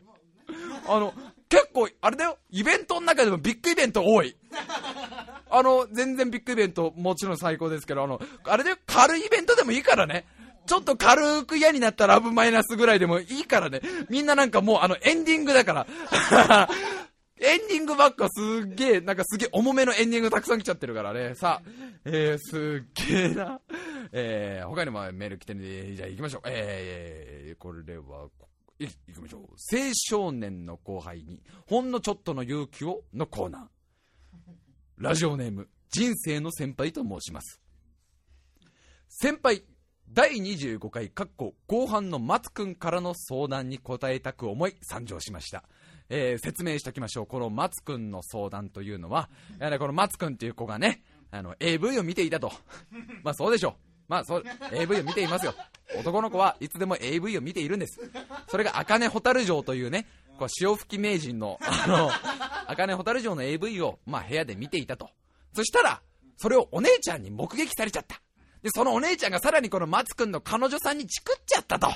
[0.87, 1.13] あの、
[1.49, 4.35] 結構、あれだよ、イベントの中でもビッグイベント多い。
[5.49, 10.25] あの、全然ビッグイベントもちろん最高ですけど、あの、あれだよ、軽いイベントでもいいからね。
[10.65, 13.81] ちょっと軽く嫌になったラブマイナスぐらいでもいいからね。
[14.09, 15.87] みんななんかもうあのエンディングだから。
[17.39, 21.35] エンディングばっかすっげえ、なんかすげえ重めのエンディングたくさん来ちゃってるからね。
[21.35, 21.69] さあ、
[22.03, 23.61] えー、すっげえな。
[24.11, 26.41] えー、他にもメール来てるんで、じゃあ行きましょう。
[26.45, 28.27] えー、これは、
[28.79, 29.41] い行きましょう。
[29.41, 33.67] 青少年の後輩に、ほんのちょっとの勇気をのコーナー。
[34.97, 37.61] ラジオネーム、人生の先輩と申します。
[39.09, 39.63] 先輩、
[40.09, 45.63] 第25回、かっこ後半の松くんからの相談に答えたく思い参上しました。
[46.09, 47.25] えー、説明しておきましょう。
[47.27, 52.51] この松くんの相談というのは、やはこの松くんっていう子がね、あの、AV を見ていたと。
[53.23, 53.86] まあそうでしょう。
[54.07, 55.53] まあそう、AV を見ていますよ。
[55.97, 57.99] 男の子はいつでも AV を見ているんです。
[58.47, 62.09] それが茜蛍城というね、こう潮吹き名人の、あの、
[62.67, 65.09] 茜蛍城の AV を、まあ部屋で見ていたと。
[65.53, 66.01] そしたら、
[66.37, 68.21] それをお姉ちゃんに目撃されちゃった。
[68.61, 71.89] で、そのお姉ちゃんがさらにこの松くんの彼女さんにチクっちゃったと。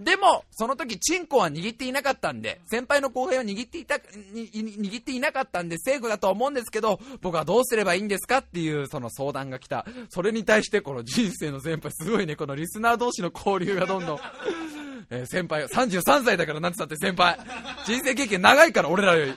[0.00, 9.84] でも、その時、チンコは握っていなかったんで、先輩の後輩は握っていた、握っていなかったんで、セーフだと思うんですけど、僕はどうすればいいんですかっていう、その相談が来た。
[10.08, 14.20] それに対して、この人生の先輩、すごいね、このリスナー同士の交流がどんどん。
[15.10, 17.38] えー、先輩、33歳だからなんつったって先輩。
[17.84, 19.32] 人生経験長いから、俺らより。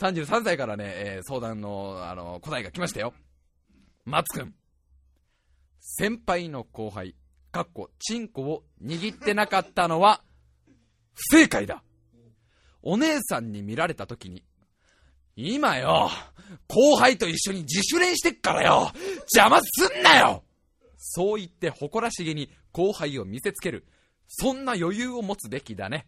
[0.00, 3.14] 33歳からね、えー、相談の、あの、答えが来ましたよ。
[4.04, 4.54] 松くん。
[5.80, 7.14] 先輩の後輩、
[7.50, 10.22] かっこ、チンコを握ってなかったのは、
[11.14, 11.82] 不正解だ。
[12.82, 14.44] お姉さんに見られた時に、
[15.36, 16.10] 今よ、
[16.66, 18.92] 後輩と一緒に自主練してっからよ、
[19.34, 20.44] 邪魔すんなよ
[20.98, 23.86] そう言って誇らしげに後輩を見せつける。
[24.28, 26.06] そんな余裕を持つべきだね。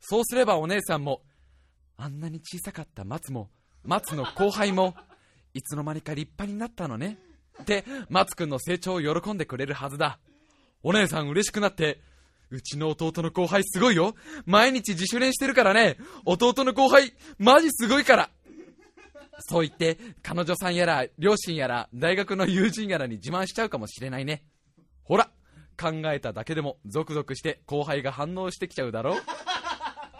[0.00, 1.22] そうすればお姉さんも、
[1.96, 3.50] あんなに小さかった松も、
[3.82, 4.94] 松の後輩も、
[5.54, 7.18] いつの間にか立派になったのね。
[7.60, 10.20] って、松くんの成長を喜んでくれるはずだ。
[10.82, 12.00] お姉さん嬉しくなって、
[12.50, 14.14] うちの弟の後輩すごいよ。
[14.46, 15.96] 毎日自主練してるからね。
[16.24, 18.30] 弟の後輩、マジすごいから。
[19.40, 24.42] そう言って、彼女さんやら、両親やら、大学の友人やらに自慢しちゃうかもしれないね。
[25.04, 25.30] ほら、
[25.80, 29.20] 考えただけでも、ゾクゾクして後輩が反応してきちゃうだろう。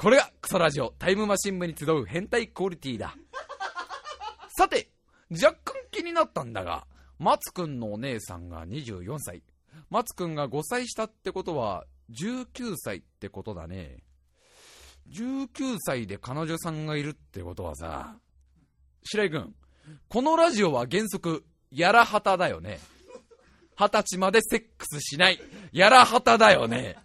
[0.01, 3.17] これが、クソラジオ、タイムマシン部に集う変態クオリティだ。
[4.51, 4.91] さて、
[5.31, 6.87] 若干気になったんだが、
[7.19, 9.43] 松くんのお姉さんが24歳。
[9.91, 14.03] 松くんが5歳下ってことは、19歳ってことだね。
[15.11, 18.17] 19歳で彼女さんがいるってことはさ、
[19.05, 19.55] 白井君、
[20.09, 22.81] このラジオは原則、やらはただよね。
[23.79, 25.41] 二十歳までセックスしない、
[25.73, 26.97] やらはただよね。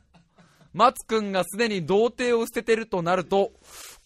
[0.74, 3.52] 松くんがすでに童貞を捨ててるとなると、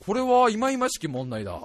[0.06, 1.62] これは忌々しき問題だ。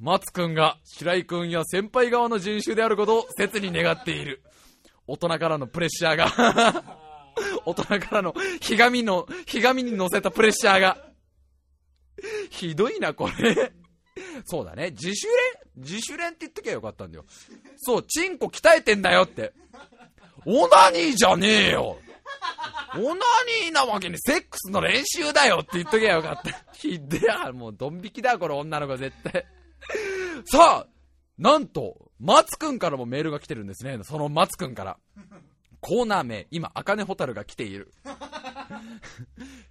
[0.00, 4.42] 松くんが白井くんや先輩側の人種であることを切に願っている。
[5.08, 6.84] 大人からのプレッシャーが
[7.64, 11.08] 大人からのひがみの、ひがみに乗せたプレッシャーが。
[12.50, 13.72] ひどいな、これ。
[14.44, 14.90] そうだね。
[14.90, 15.32] 自主練？
[15.76, 17.24] 自主練って言っときゃよかったんだよ。
[17.76, 19.52] そう、チンコ鍛えてんだよって。
[20.44, 21.98] オナニーじゃねえよ。
[22.94, 23.14] オナ
[23.62, 26.72] ニーなわけにセックスの練習だよって言っときゃよかった。
[26.72, 29.46] ひでや、もうドン引きだ、これ女の子絶対。
[30.46, 30.86] さあ、
[31.38, 33.98] なんと、松くんからもメールが来てるんですね。
[34.02, 34.98] その松くんから。
[35.80, 37.92] コーナー名、今、あかねホタルが来ている。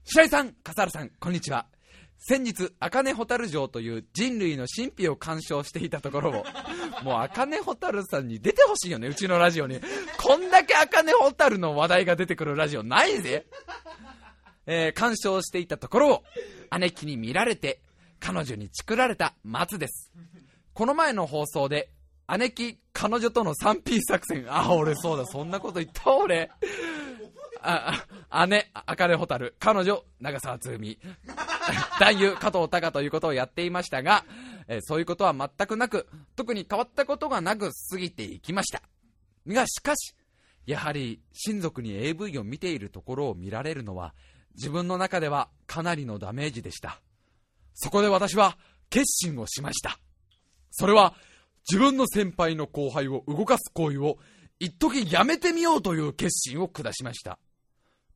[0.05, 1.67] 白井さん、笠原さん、こんにちは。
[2.17, 6.33] 先日、あかねホタル城という人類の神秘を鑑賞していたところを、
[7.03, 9.79] もうあかねホタルさんに出てほしいよね、うちのラジオに。
[10.17, 13.45] こんだけあかねホタルの話題が出てくるラジオないぜ。
[14.65, 16.23] えー鑑賞していたところを、
[16.79, 17.81] 姉貴に見られて、
[18.19, 20.11] 彼女にチクられた松です。
[20.73, 21.89] この前の放送で、
[22.37, 24.45] 姉貴、彼女との 3P 作戦。
[24.49, 26.51] あ、俺そうだ、そんなこと言った俺。
[27.61, 30.99] あ、あ姉、赤根ホタル、彼女、長澤つぐみ、
[31.99, 34.25] 男優、加藤隆ということをやっていましたが、
[34.67, 38.81] えそういうことは全くなく、特に変わったことがなく過ぎていきました。
[39.47, 40.13] が、しかし、
[40.65, 44.13] やはり親族に AV を見ているところを見られるのは、
[44.55, 47.01] 自分の中ではかなりのダメージでした。
[47.73, 48.57] そこで私は
[48.89, 49.99] 決心をしました。
[50.71, 51.15] それは
[51.69, 54.17] 自分の先輩の後輩を動かす行為を
[54.59, 57.37] 一時やめてみようという決心を下しました。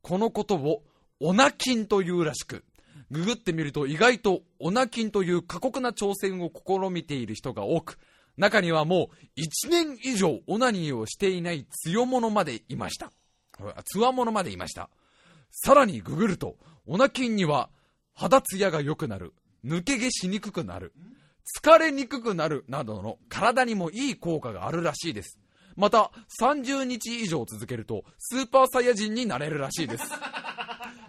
[0.00, 0.82] このことを
[1.20, 2.64] オナキンというらしく、
[3.10, 7.98] ググってみると意外とオナキンという過酷な挑戦を試みている人が多く、
[8.36, 13.12] 中にはもう1年以上オナニーをしていない強者までいました。
[13.84, 14.88] つわものまでいました。
[15.50, 17.68] さらにググると、オナキンには
[18.14, 19.34] 肌ツヤが良くなる、
[19.64, 20.92] 抜け毛しにくくなる、
[21.62, 25.38] 疲れにくくなるなどの体にもいい効果があるらしいです。
[25.76, 30.04] また、30日以上続けると、スーパーサイヤ人になれるらしいです。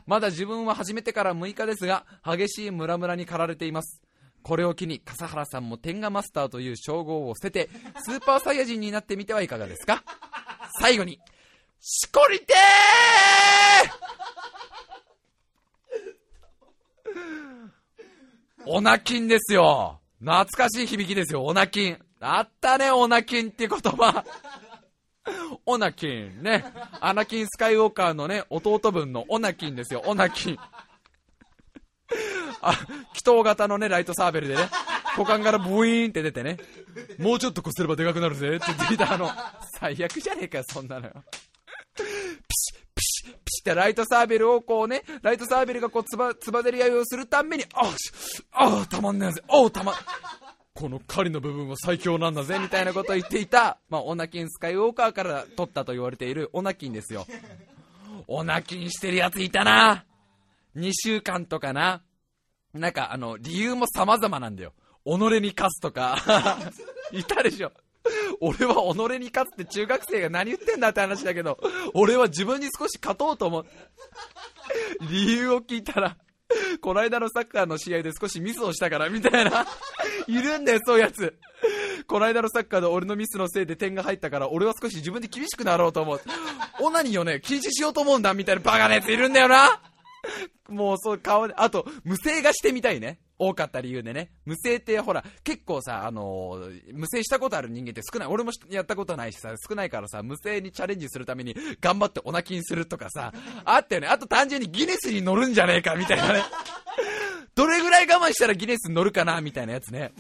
[0.06, 4.02] まだ自分は始めてから6日ですが、激しいムラムラに駆られています。
[4.42, 7.70] これを機に笠原さんも天下マスターという称号を捨てて、
[8.04, 10.04] スーパーサイヤ人になってみてはいかがですか？
[10.80, 11.20] 最後に、
[11.80, 20.00] しこりてーオナキンですよ。
[20.24, 21.98] 懐かしい響きですよ、オナキン。
[22.22, 24.24] あったね、オナキンって言葉。
[25.66, 26.64] オナキンね。
[27.02, 30.58] アナキン・スカイウォーカーのね、弟分のオナキンですよ、オナキン。
[32.62, 32.72] あ、
[33.12, 34.70] 祈祷型のね、ライトサーベルでね、
[35.18, 36.58] 股間からブイーンって出てね、
[37.20, 39.30] もうちょっとこすればでかくなるぜって言ってきたあの、
[39.78, 41.14] 最悪じゃねえかよ、そんなのよ。
[41.96, 42.78] ピシッ、
[43.24, 47.90] シッ、ピシッってライトサーベルをこうね、ライトサーベルがこうつば、つばぜり合いをするたんびに、あ
[48.54, 49.94] ああ、たまんねえぜ、おう、たま、
[50.74, 57.28] この狩りの部分は最強なんだぜ、みたいなことを言っていた、まあ、オナキンスカイウォーカーから取ったと言われているオナキンですよ。
[58.28, 60.06] オナキンしてるやついたな。
[60.76, 62.02] 2週間とかな。
[62.74, 64.74] なんか、あの、理由も様々なんだよ。
[65.06, 66.18] 己に勝つとか。
[67.12, 67.72] いたでしょ。
[68.42, 71.58] 俺は己に勝つって中学生が何言ってんだって話だけど、
[71.94, 73.66] 俺は自分に少し勝とうと思う。
[75.10, 76.18] 理由を聞いたら、
[76.82, 79.66] この間のサッカーの試合で少しミスをしたから、みたいな。
[80.28, 81.38] いるんだよ、そういうやつ。
[82.08, 86.22] この間のサッカーで俺のミスのせいで点が入ったから、俺は少し自分で厳しくなろうと思う。
[86.82, 89.82] オナニーをね、禁止しようと思うんだ、みたいなバカなやついるんだよな。
[90.70, 93.20] もうそう顔で、あと、無声がしてみたいね。
[93.40, 94.32] 多かった理由でね。
[94.46, 98.28] 無声ってほら、結構さ、あのー無声したことある人間って少ない。
[98.28, 103.34] 俺もやったことないしさ、少ないからさ、無声にチャレンジするために頑張ってオナキンするとかさ、
[103.66, 104.08] あったよね。
[104.08, 106.44] あと単純にギネスに乗るんじゃねえか、みたいなね。
[108.06, 110.12] 回我慢したらギネスに乗るかなみたいなやつね。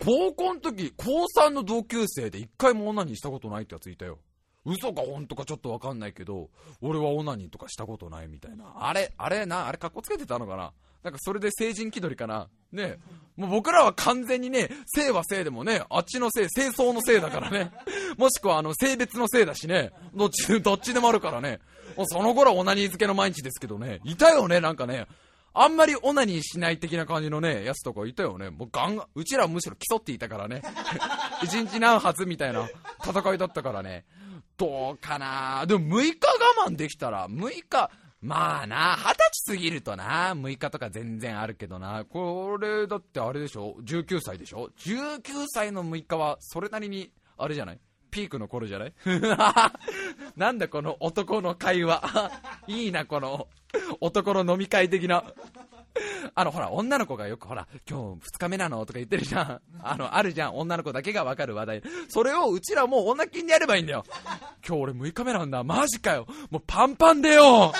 [0.00, 4.18] 高校の時、高3の同級生で一回も女にしたことないってやついたよ。
[4.64, 6.50] 嘘か本当かちょっとわかんないけど、
[6.80, 8.72] 俺はオナニーとかしたことないみたいな。
[8.76, 10.72] あれ、あれな、あれ格好つけてたのかな
[11.02, 12.98] なんかそれで成人気取りかなね
[13.36, 17.72] もう僕らは完全にね、性は性でもね、あっちの性、清掃の性だからね。
[18.18, 19.90] もしくはあの、性別の性だしね。
[20.14, 21.60] どっち、どっちでもあるからね。
[21.96, 24.00] もうその頃はオナニー漬けの毎日ですけどね。
[24.04, 25.06] いたよね、なんかね。
[25.54, 28.50] あんまりオナニーしない的な感じのね、やつとかいたよね。
[28.50, 30.62] もうガンガン、うちらはむしろ競っていたからね。
[31.42, 32.68] 一日何発みたいな
[33.04, 34.04] 戦いだったからね。
[34.56, 36.18] どうかなでも6日
[36.64, 37.90] 我慢できたら、6日、
[38.22, 47.80] まあな、二十歳過ぎるとな、6日とか全然あるけどな、これだってあれでしょ ?19 歳でしょ ?19 歳の6日はそれなりに、あれじゃない？
[48.12, 48.92] ピークの頃じゃない？
[50.36, 52.30] なんだこの男の会話。
[52.68, 53.48] いいな、この
[54.00, 55.24] 男の飲み会的な。
[56.34, 59.60] あの、ほら、女の子がよく、ほら、今日2日目なのとか言ってるじゃん。
[59.82, 60.56] あの、あるじゃん。
[60.56, 61.82] 女の子だけがわかる話題。
[62.08, 64.04] それをうちらもう女金でやればいいんだよ。
[64.66, 65.62] 今日俺6日目なんだ。
[65.64, 66.26] マジかよ。
[66.50, 67.72] もうパンパンでよ。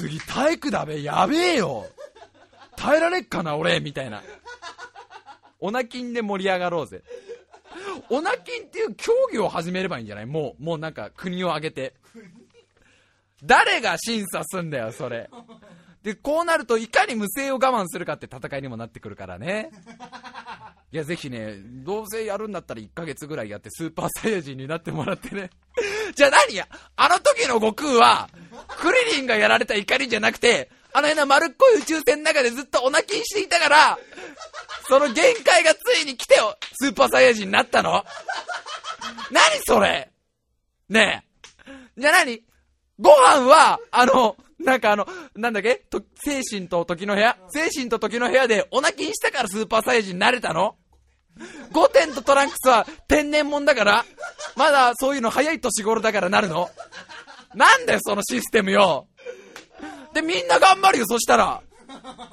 [0.00, 1.02] 次体育だべ。
[1.02, 1.86] やべえよ。
[2.76, 3.80] 耐えられっかな、俺。
[3.80, 4.22] みたいな。
[5.60, 7.02] オナキンで盛り上がろうぜ。
[8.10, 10.26] オナキンっていう競技を始めればいいんじゃない？
[10.26, 11.94] もう、もうなんか国を挙げて。
[13.42, 15.28] 誰が審査すんだよ、それ。
[16.02, 19.70] で、こうなると、いかに無声を我慢するかって戦いにもなってくるからね。
[20.92, 25.50] いや、ぜひね、どうせやるんだったら1ヶ月ぐらいやってスーパーサイヤ人になってもらってね。
[26.14, 26.66] じゃあ何や？
[26.96, 28.30] あの時の悟空は、
[28.80, 33.98] クリリンがやられた怒りじゃなくて、あの辺の丸っこい宇宙船の中でずっとお泣きしていたから、
[34.88, 38.04] その限界がついに来てよ、スーパーサイヤ人になったの
[39.30, 40.10] 何それ？
[40.88, 41.22] ね
[41.66, 41.70] え。
[41.98, 42.42] じゃあ何？
[42.98, 45.84] ご飯は、あの、なんかあの、なんだっけ？
[46.16, 47.36] 精神と時の部屋？
[47.48, 50.76] 精神と時の部屋でお泣きしたからスーパーサイヤ人になれたの？
[51.72, 54.04] ゴテンとトランクスは天然もんだから
[54.56, 56.68] まだそういうの早い年頃だからなるの？
[57.54, 59.06] なんだよそのシステムよ
[60.12, 61.62] で、みんな頑張るよ、そしたら。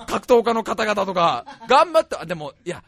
[0.08, 2.84] 格闘家の方々とか、頑張って、でも、いや、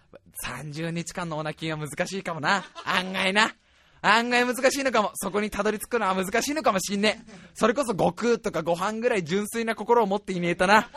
[0.45, 2.63] 30日間のお泣きは難しいかもな。
[2.85, 3.53] 案外な。
[4.01, 5.11] 案外難しいのかも。
[5.15, 7.49] そこにたどり着くのは難しいのかもしんねえ。
[7.53, 10.89] それこそ悟空とかご飯ぐらい純粋な心を持っていねえとな。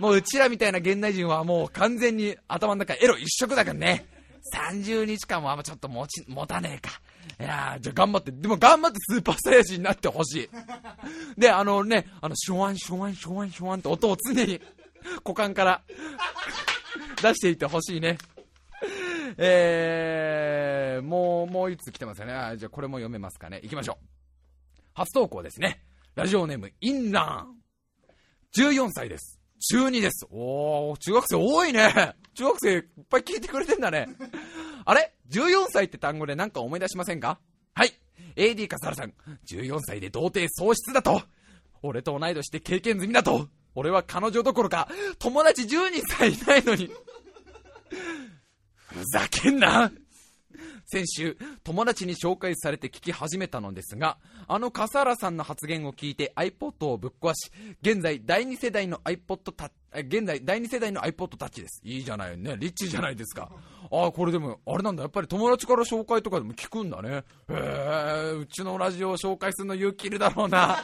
[0.00, 4.06] もううちらみたいな現代人はもう完全に頭の中エロ一色だからね。
[4.54, 7.00] 30日間もあんまちょっと持ち、持たねえか。
[7.40, 10.48] いや、じゃあ頑張って、でも頑張ってスーパーサイヤ人になってほし
[11.36, 11.40] い。
[11.40, 14.60] で、あのね、あの、シュワンシュワンシュワンシュワンって音を常に
[15.24, 15.82] 股間から
[17.22, 18.18] 出していってほしいね。
[19.38, 22.56] えー、もう、もう一つ来てますよね。
[22.56, 23.60] じゃあこれも読めますかね。
[23.62, 24.06] 行きましょう。
[24.94, 25.82] 初投稿ですね。
[26.14, 27.56] ラジオネーム、インラン。
[28.56, 29.38] 14歳です。
[29.70, 30.26] 中2です。
[30.30, 32.14] おー、中学生多いね。
[32.34, 34.08] 中学生いっぱい聞いてくれてんだね。
[34.84, 37.40] あれ ?14 歳って単語で何か思い出しませんか？
[37.74, 37.92] はい。
[38.36, 39.12] AD 笠原さん、
[39.46, 41.22] 14歳で童貞喪失だと。
[41.82, 43.48] 俺と同い年で経験済みだと。
[43.74, 46.90] 俺は彼女どころか、友達10人さえいないのに。
[48.88, 49.90] ふざけんな
[50.90, 54.16] 先週、友達に紹介されて聞き始めたのですが、
[54.46, 61.82] あの笠原さんの発言を聞いて iPod をぶっ壊し、現在第2世代の iPod タ現在第2世代の iPod タッチです。
[61.84, 62.56] いいじゃないね。
[62.58, 63.50] リッチじゃないですか。
[63.90, 65.02] ああ、これでも、あれなんだ。
[65.02, 67.10] やっぱり友達から紹介とかでも聞くんだね。
[67.10, 70.78] へえ、うちのラジオを紹介するの勇気いるだろうな。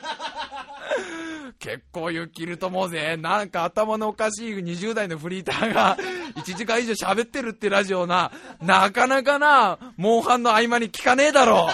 [1.65, 3.17] 結構勇気いると思うぜ。
[3.17, 5.97] なんか頭のおかしい20代のフリーターが
[6.37, 11.71] 1時間以上喋ってるってラジオな、なかなかな、モンハンの合間に聞かねえだろ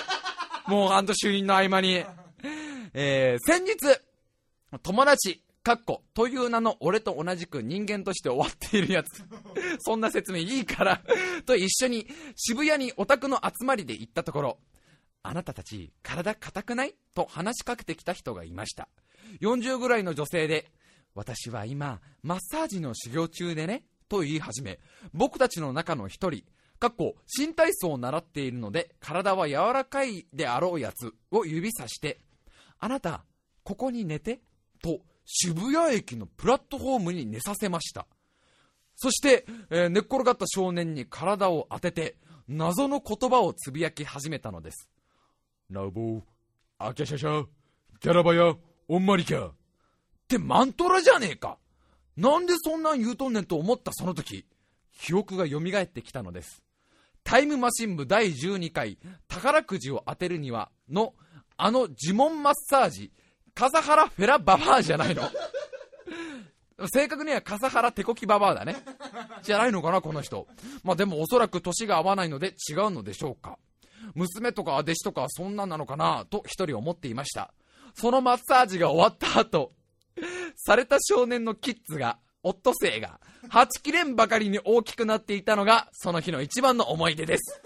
[0.68, 0.70] う。
[0.70, 2.04] モンハンと主任の合間に。
[2.94, 3.76] えー、先日、
[4.80, 9.24] 友達、かっこ、という名の俺と同じく人間として終わっているやつ。
[9.80, 11.02] そんな説明いいから
[11.46, 14.58] と一緒に渋谷にオタクの集まりで行ったところ、
[15.24, 16.94] あなたたち体硬くない？
[17.12, 18.88] と話しかけてきた人がいました。
[19.40, 20.70] 40ぐらいの女性で、
[21.14, 24.78] 私は今、マッサージの修行中でね、と言い始め、
[25.12, 26.42] 僕たちの中の一人、
[26.78, 32.20] かっこ、新体操を習っているので、体は柔らかいであろうやつを指さして、
[32.78, 33.24] あなた、
[33.62, 34.40] ここに寝て、
[34.82, 38.06] と、渋谷駅のプラットフォームに寝させました。
[38.96, 42.16] そして、えー、寝っ転がった少年に体を当てて、
[42.48, 44.88] 謎の言葉をつぶやき始めたのです。
[45.70, 46.22] ラボー、
[46.78, 47.46] アキャシャシャ、
[48.00, 48.54] ギャラバヤ、
[48.92, 49.46] おんまりきゃ。
[49.46, 49.52] っ
[50.26, 51.58] てマントラじゃねえか。
[52.16, 54.44] なんでそんなん言うとんねんと思ったその時、
[54.98, 56.60] 記憶が蘇ってきたのです。
[57.22, 61.14] タイムマシン部第12回宝くじを当てるにはの
[61.56, 63.12] あの呪文マッサージ、
[63.54, 65.22] 笠原フェラババアじゃないの
[66.92, 68.74] 正確には笠原手こきババアだね。
[69.44, 70.48] じゃないのかな、この人。
[70.82, 73.56] まあでもおそらく年が合わないので違うのでしょうか。
[74.16, 77.54] 娘とか弟子とかそんなんなのかな、と一人思っていました。
[77.94, 79.72] そのマッサージが終わった後、
[80.56, 87.60] された少年のキッズが、オットセイが、はちきれんばかりに大きくなっていたのが、その日の一番の思い出です。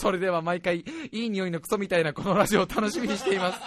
[0.00, 3.60] それでは毎回、いい匂いのクソみたいなこのラジオを楽しみにしています。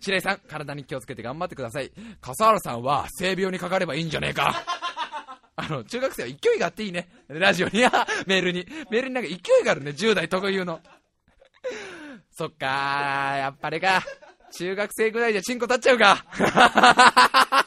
[0.00, 1.92] 白井さん、体に気をつけて頑張ってください。
[2.20, 4.62] 笠原さんは、性病にかかればいいんじゃねえか。
[5.56, 7.08] あの、中学生は勢いがあっていいね。
[7.28, 8.66] ラジオに、あメールに。
[8.90, 10.80] メールになんか勢いがあるね、10代特有の。
[12.30, 12.66] そっか、
[13.36, 14.02] やっぱりか。
[14.52, 16.24] 中学生ぐらいじゃチンコ立っちゃうか。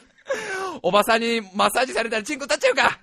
[0.82, 3.00] おばさんにマッサージされたらチンコ立っちゃうか。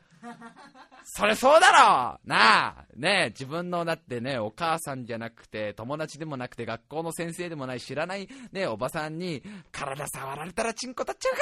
[1.11, 2.19] それそうだろ。
[2.25, 11.39] なあ、ねえ、自分のだってね、お母さんじゃなくて、友達でもなくて、学校の先生でもない、知らないね、おばさんに、体触られたらチンコ立っちゃうか。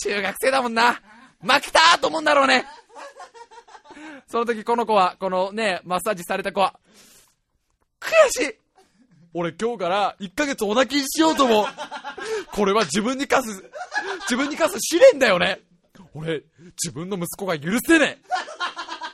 [0.00, 0.92] 中学生だもんな。
[1.40, 2.66] 負けたと思うんだろうね。
[4.28, 6.78] その時この子は、このね、マッサージされた子は、
[8.00, 8.10] 悔
[8.44, 8.67] しい。
[9.38, 11.66] 俺今日から1ヶ月お泣きしようと思う
[12.52, 13.64] これは自分に課す、
[14.22, 15.60] 自分に課す試練だよね
[16.12, 16.42] 俺、
[16.82, 18.28] 自分の息子が許せねえ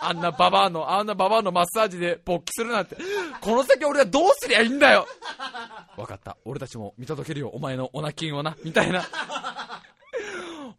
[0.00, 2.96] あんなババアの、あんなババアのマッサージで勃起するなんて、
[3.42, 5.06] この先俺はどうすりゃいいんだよ
[5.98, 6.38] わかった。
[6.46, 9.04] 俺たちも見届けるよ、お前のオナキンをな、みたいな。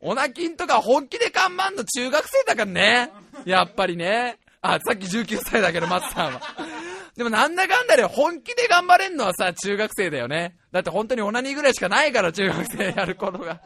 [0.02, 3.12] オナキンとか本気で頑張んの中学生だからね。
[3.46, 4.40] やっぱりね。
[4.62, 6.42] あ、さっき19歳だけど、松さんは。
[7.16, 10.58] でもなんだかんだで本気で頑張れんのはさ、中学生だよね。
[10.72, 13.62] だって本当にオナニーぐらいしかないから、中学生やることが。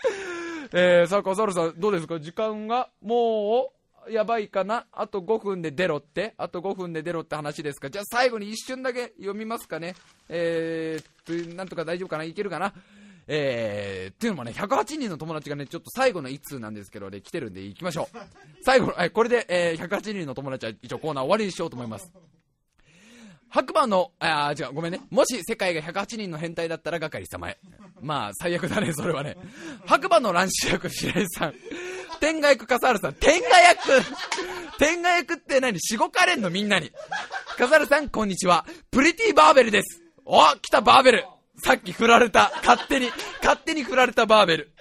[0.72, 2.18] えー、さあ、笠原さん、どうですか？
[2.20, 3.72] 時間が、も
[4.06, 4.86] う、やばいかな？
[4.92, 6.34] あと5分で出ろって？
[6.38, 7.90] あと5分で出ろって話ですか？
[7.90, 9.94] じゃあ最後に一瞬だけ読みますかね。
[10.30, 12.24] えー、なんとか大丈夫かな？
[12.24, 12.72] いけるかな？
[13.26, 18.16] えー、っていうのもね、108人の友達がね、ちょっと最後の一通なんですけどね、来てるんで行きましょう。
[18.62, 22.10] 最後の、えこれで、えー、108人の友達は一応コーナー終わりにしようと思います。
[23.50, 25.00] 白馬の、あー、違う、ごめんね。
[25.10, 27.58] もし世界が108人の変態だったら係様へ。
[28.00, 29.36] まあ、最悪だね、それはね。
[29.86, 31.54] 白馬の乱視役、白井さん。
[32.20, 33.14] 天下役、笠原さん。
[33.14, 33.78] 天下役
[34.78, 35.80] 天下役って何？
[35.80, 36.90] しごかれんのみんなに。
[37.56, 38.66] 笠原さん、こんにちは。
[38.90, 40.02] プリティバーベルです。
[40.24, 41.24] お来たバーベル
[41.64, 42.52] さっき振られた。
[42.56, 43.10] 勝手に、
[43.42, 44.72] 勝手に振られたバーベル。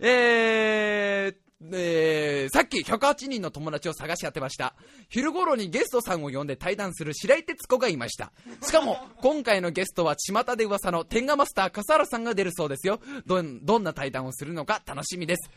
[0.00, 4.74] えー、えー、さっき108人の友達を探し当てました。
[5.08, 8.32] 昼頃にゲストさんを呼んで対談する白井哲子がいました。
[8.62, 13.00] しかも、今回のゲストは巷で噂の天下マスター笠原さんが出るそうですよ。
[13.26, 15.50] どん、どんな対談をするのか楽しみです。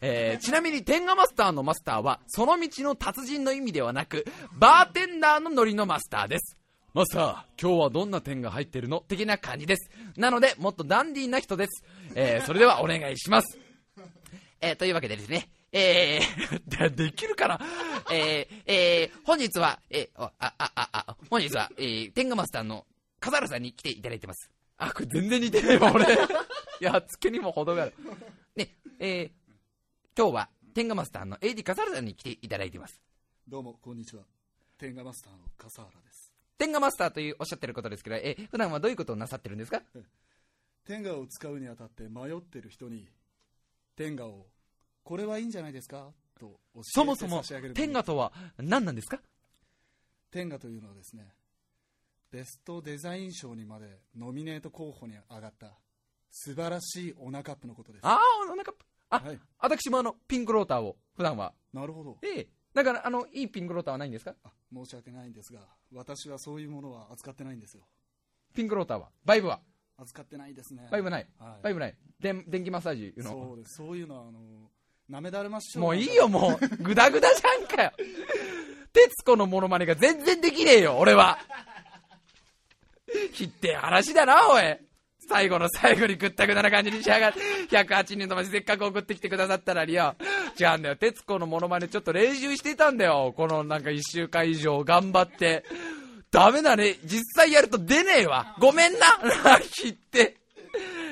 [0.00, 6.56] えーちなみに天下マスターのマスターは、その道の達人の意味ではなく、バーテンダーのノリのマスターです。
[6.94, 9.00] マスター、今日はどんな点が入ってるの？
[9.08, 9.90] 的な感じです。
[10.16, 11.84] なので、もっとダンディーな人です。
[12.14, 13.58] えーそれではお願いします。
[14.60, 17.60] えーというわけでですね、えー、 でできるかな？
[18.12, 22.86] えー、えー、本日は、えー、あ、あ、あ、あ、本日は、えー、天下マスターの
[23.20, 24.50] 笠原さんに来ていただいてます。
[24.78, 26.06] あ、これ全然似てねえわ、 俺。
[26.80, 27.94] やっつけにも程がある。
[28.56, 29.30] ね、えー、
[30.16, 33.00] 今日は天下マスターの AD 笠原さんに来ていただいてます。
[33.46, 34.24] どうもこんにちは
[34.76, 39.82] 天下マスターの笠原です天下マスターというおっしゃってることですけど、えー普段はどういうことをなさってるんですか？
[40.84, 43.08] 天下を使うにあたって迷ってる人に
[43.98, 44.46] 天下を
[45.02, 46.12] これはいいんじゃないですか？
[46.38, 47.42] とそもそも
[47.74, 49.20] 天下とは何なんですか？
[50.30, 51.24] 天下というのはですね
[52.30, 55.72] ベストデザイン賞にまでノミネート候補に上がった
[56.30, 58.06] 素晴らしいオナカップのことです。
[58.06, 58.20] ああ、
[58.52, 58.72] お腹、
[59.08, 59.40] あ、はい。
[59.58, 61.54] 私もあの、ピンクローターを、普段は。
[61.72, 62.18] なるほど。
[62.22, 62.48] ええ。
[62.74, 64.34] だから、あの、いいピンクローターはないんですか？
[64.44, 67.84] あ申し訳ないんですが私はそういうものは扱ってないんですよ。
[68.54, 69.08] ピンクローターは？
[69.24, 69.60] バイブは？
[69.98, 71.26] 扱ってないですねバイブない。
[71.38, 71.94] はいバイブない。
[72.20, 73.30] 電、電気マッサージいうの。
[73.30, 74.40] そうですそういうのはあの
[75.08, 76.66] なめだるま師匠もういいよ、もう。
[76.82, 77.92] グダグダじゃんかよ。
[78.92, 81.38] 徹子のモノマネが全然できねえよ、俺は。
[83.32, 84.62] ひってえ話だな、おい。
[85.28, 90.16] 最後の最後にぐったぐだな感じにしやがって、108人のませっかく送ってきてくださったのによ。
[90.58, 93.34] 違うんだよ、徹子のモノマネちょっと練習してたんだよ。
[93.36, 95.64] このなんか1週間以上頑張って。
[96.30, 96.96] ダメだね。
[97.04, 98.54] 実際やると出ねえわ。
[98.58, 99.06] ごめんな。
[99.60, 100.36] ひって。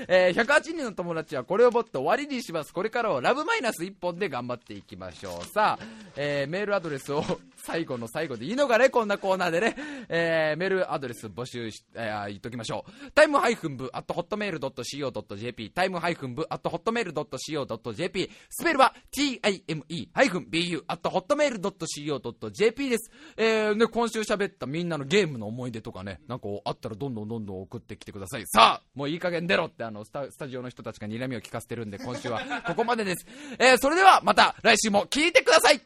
[0.09, 2.73] えー108人の友達はこれをもって終わりにします。
[2.73, 5.47] これからはラブマイナス1本で頑張っていきましょう。
[5.47, 5.85] さあ、
[6.17, 7.25] えーメールアドレスを
[7.67, 9.77] 最後の最後でいいのかねこんなコーナーでね。
[10.09, 13.11] えーメールアドレス募集し、えー言っときましょう。
[13.13, 23.11] タイムハイフン部、アットホットメールドット CO.jp、タイムハイフン部、アットホットメールドット CO.jp、スペルは time ハイフン bu、アットホットメールドット CO.jp です。
[23.37, 28.47] えーね、今週喋ったみんなのゲームの思い出とかね、なんかあったらどんどんどんどん送ってきてください。
[28.47, 33.27] さあ、もういい加減出ろってあの、のスタスタジオの人たちが睨みを聞かせてるんで今週はここまでです、
[33.59, 35.81] えーそれではまた来週も聞いてください。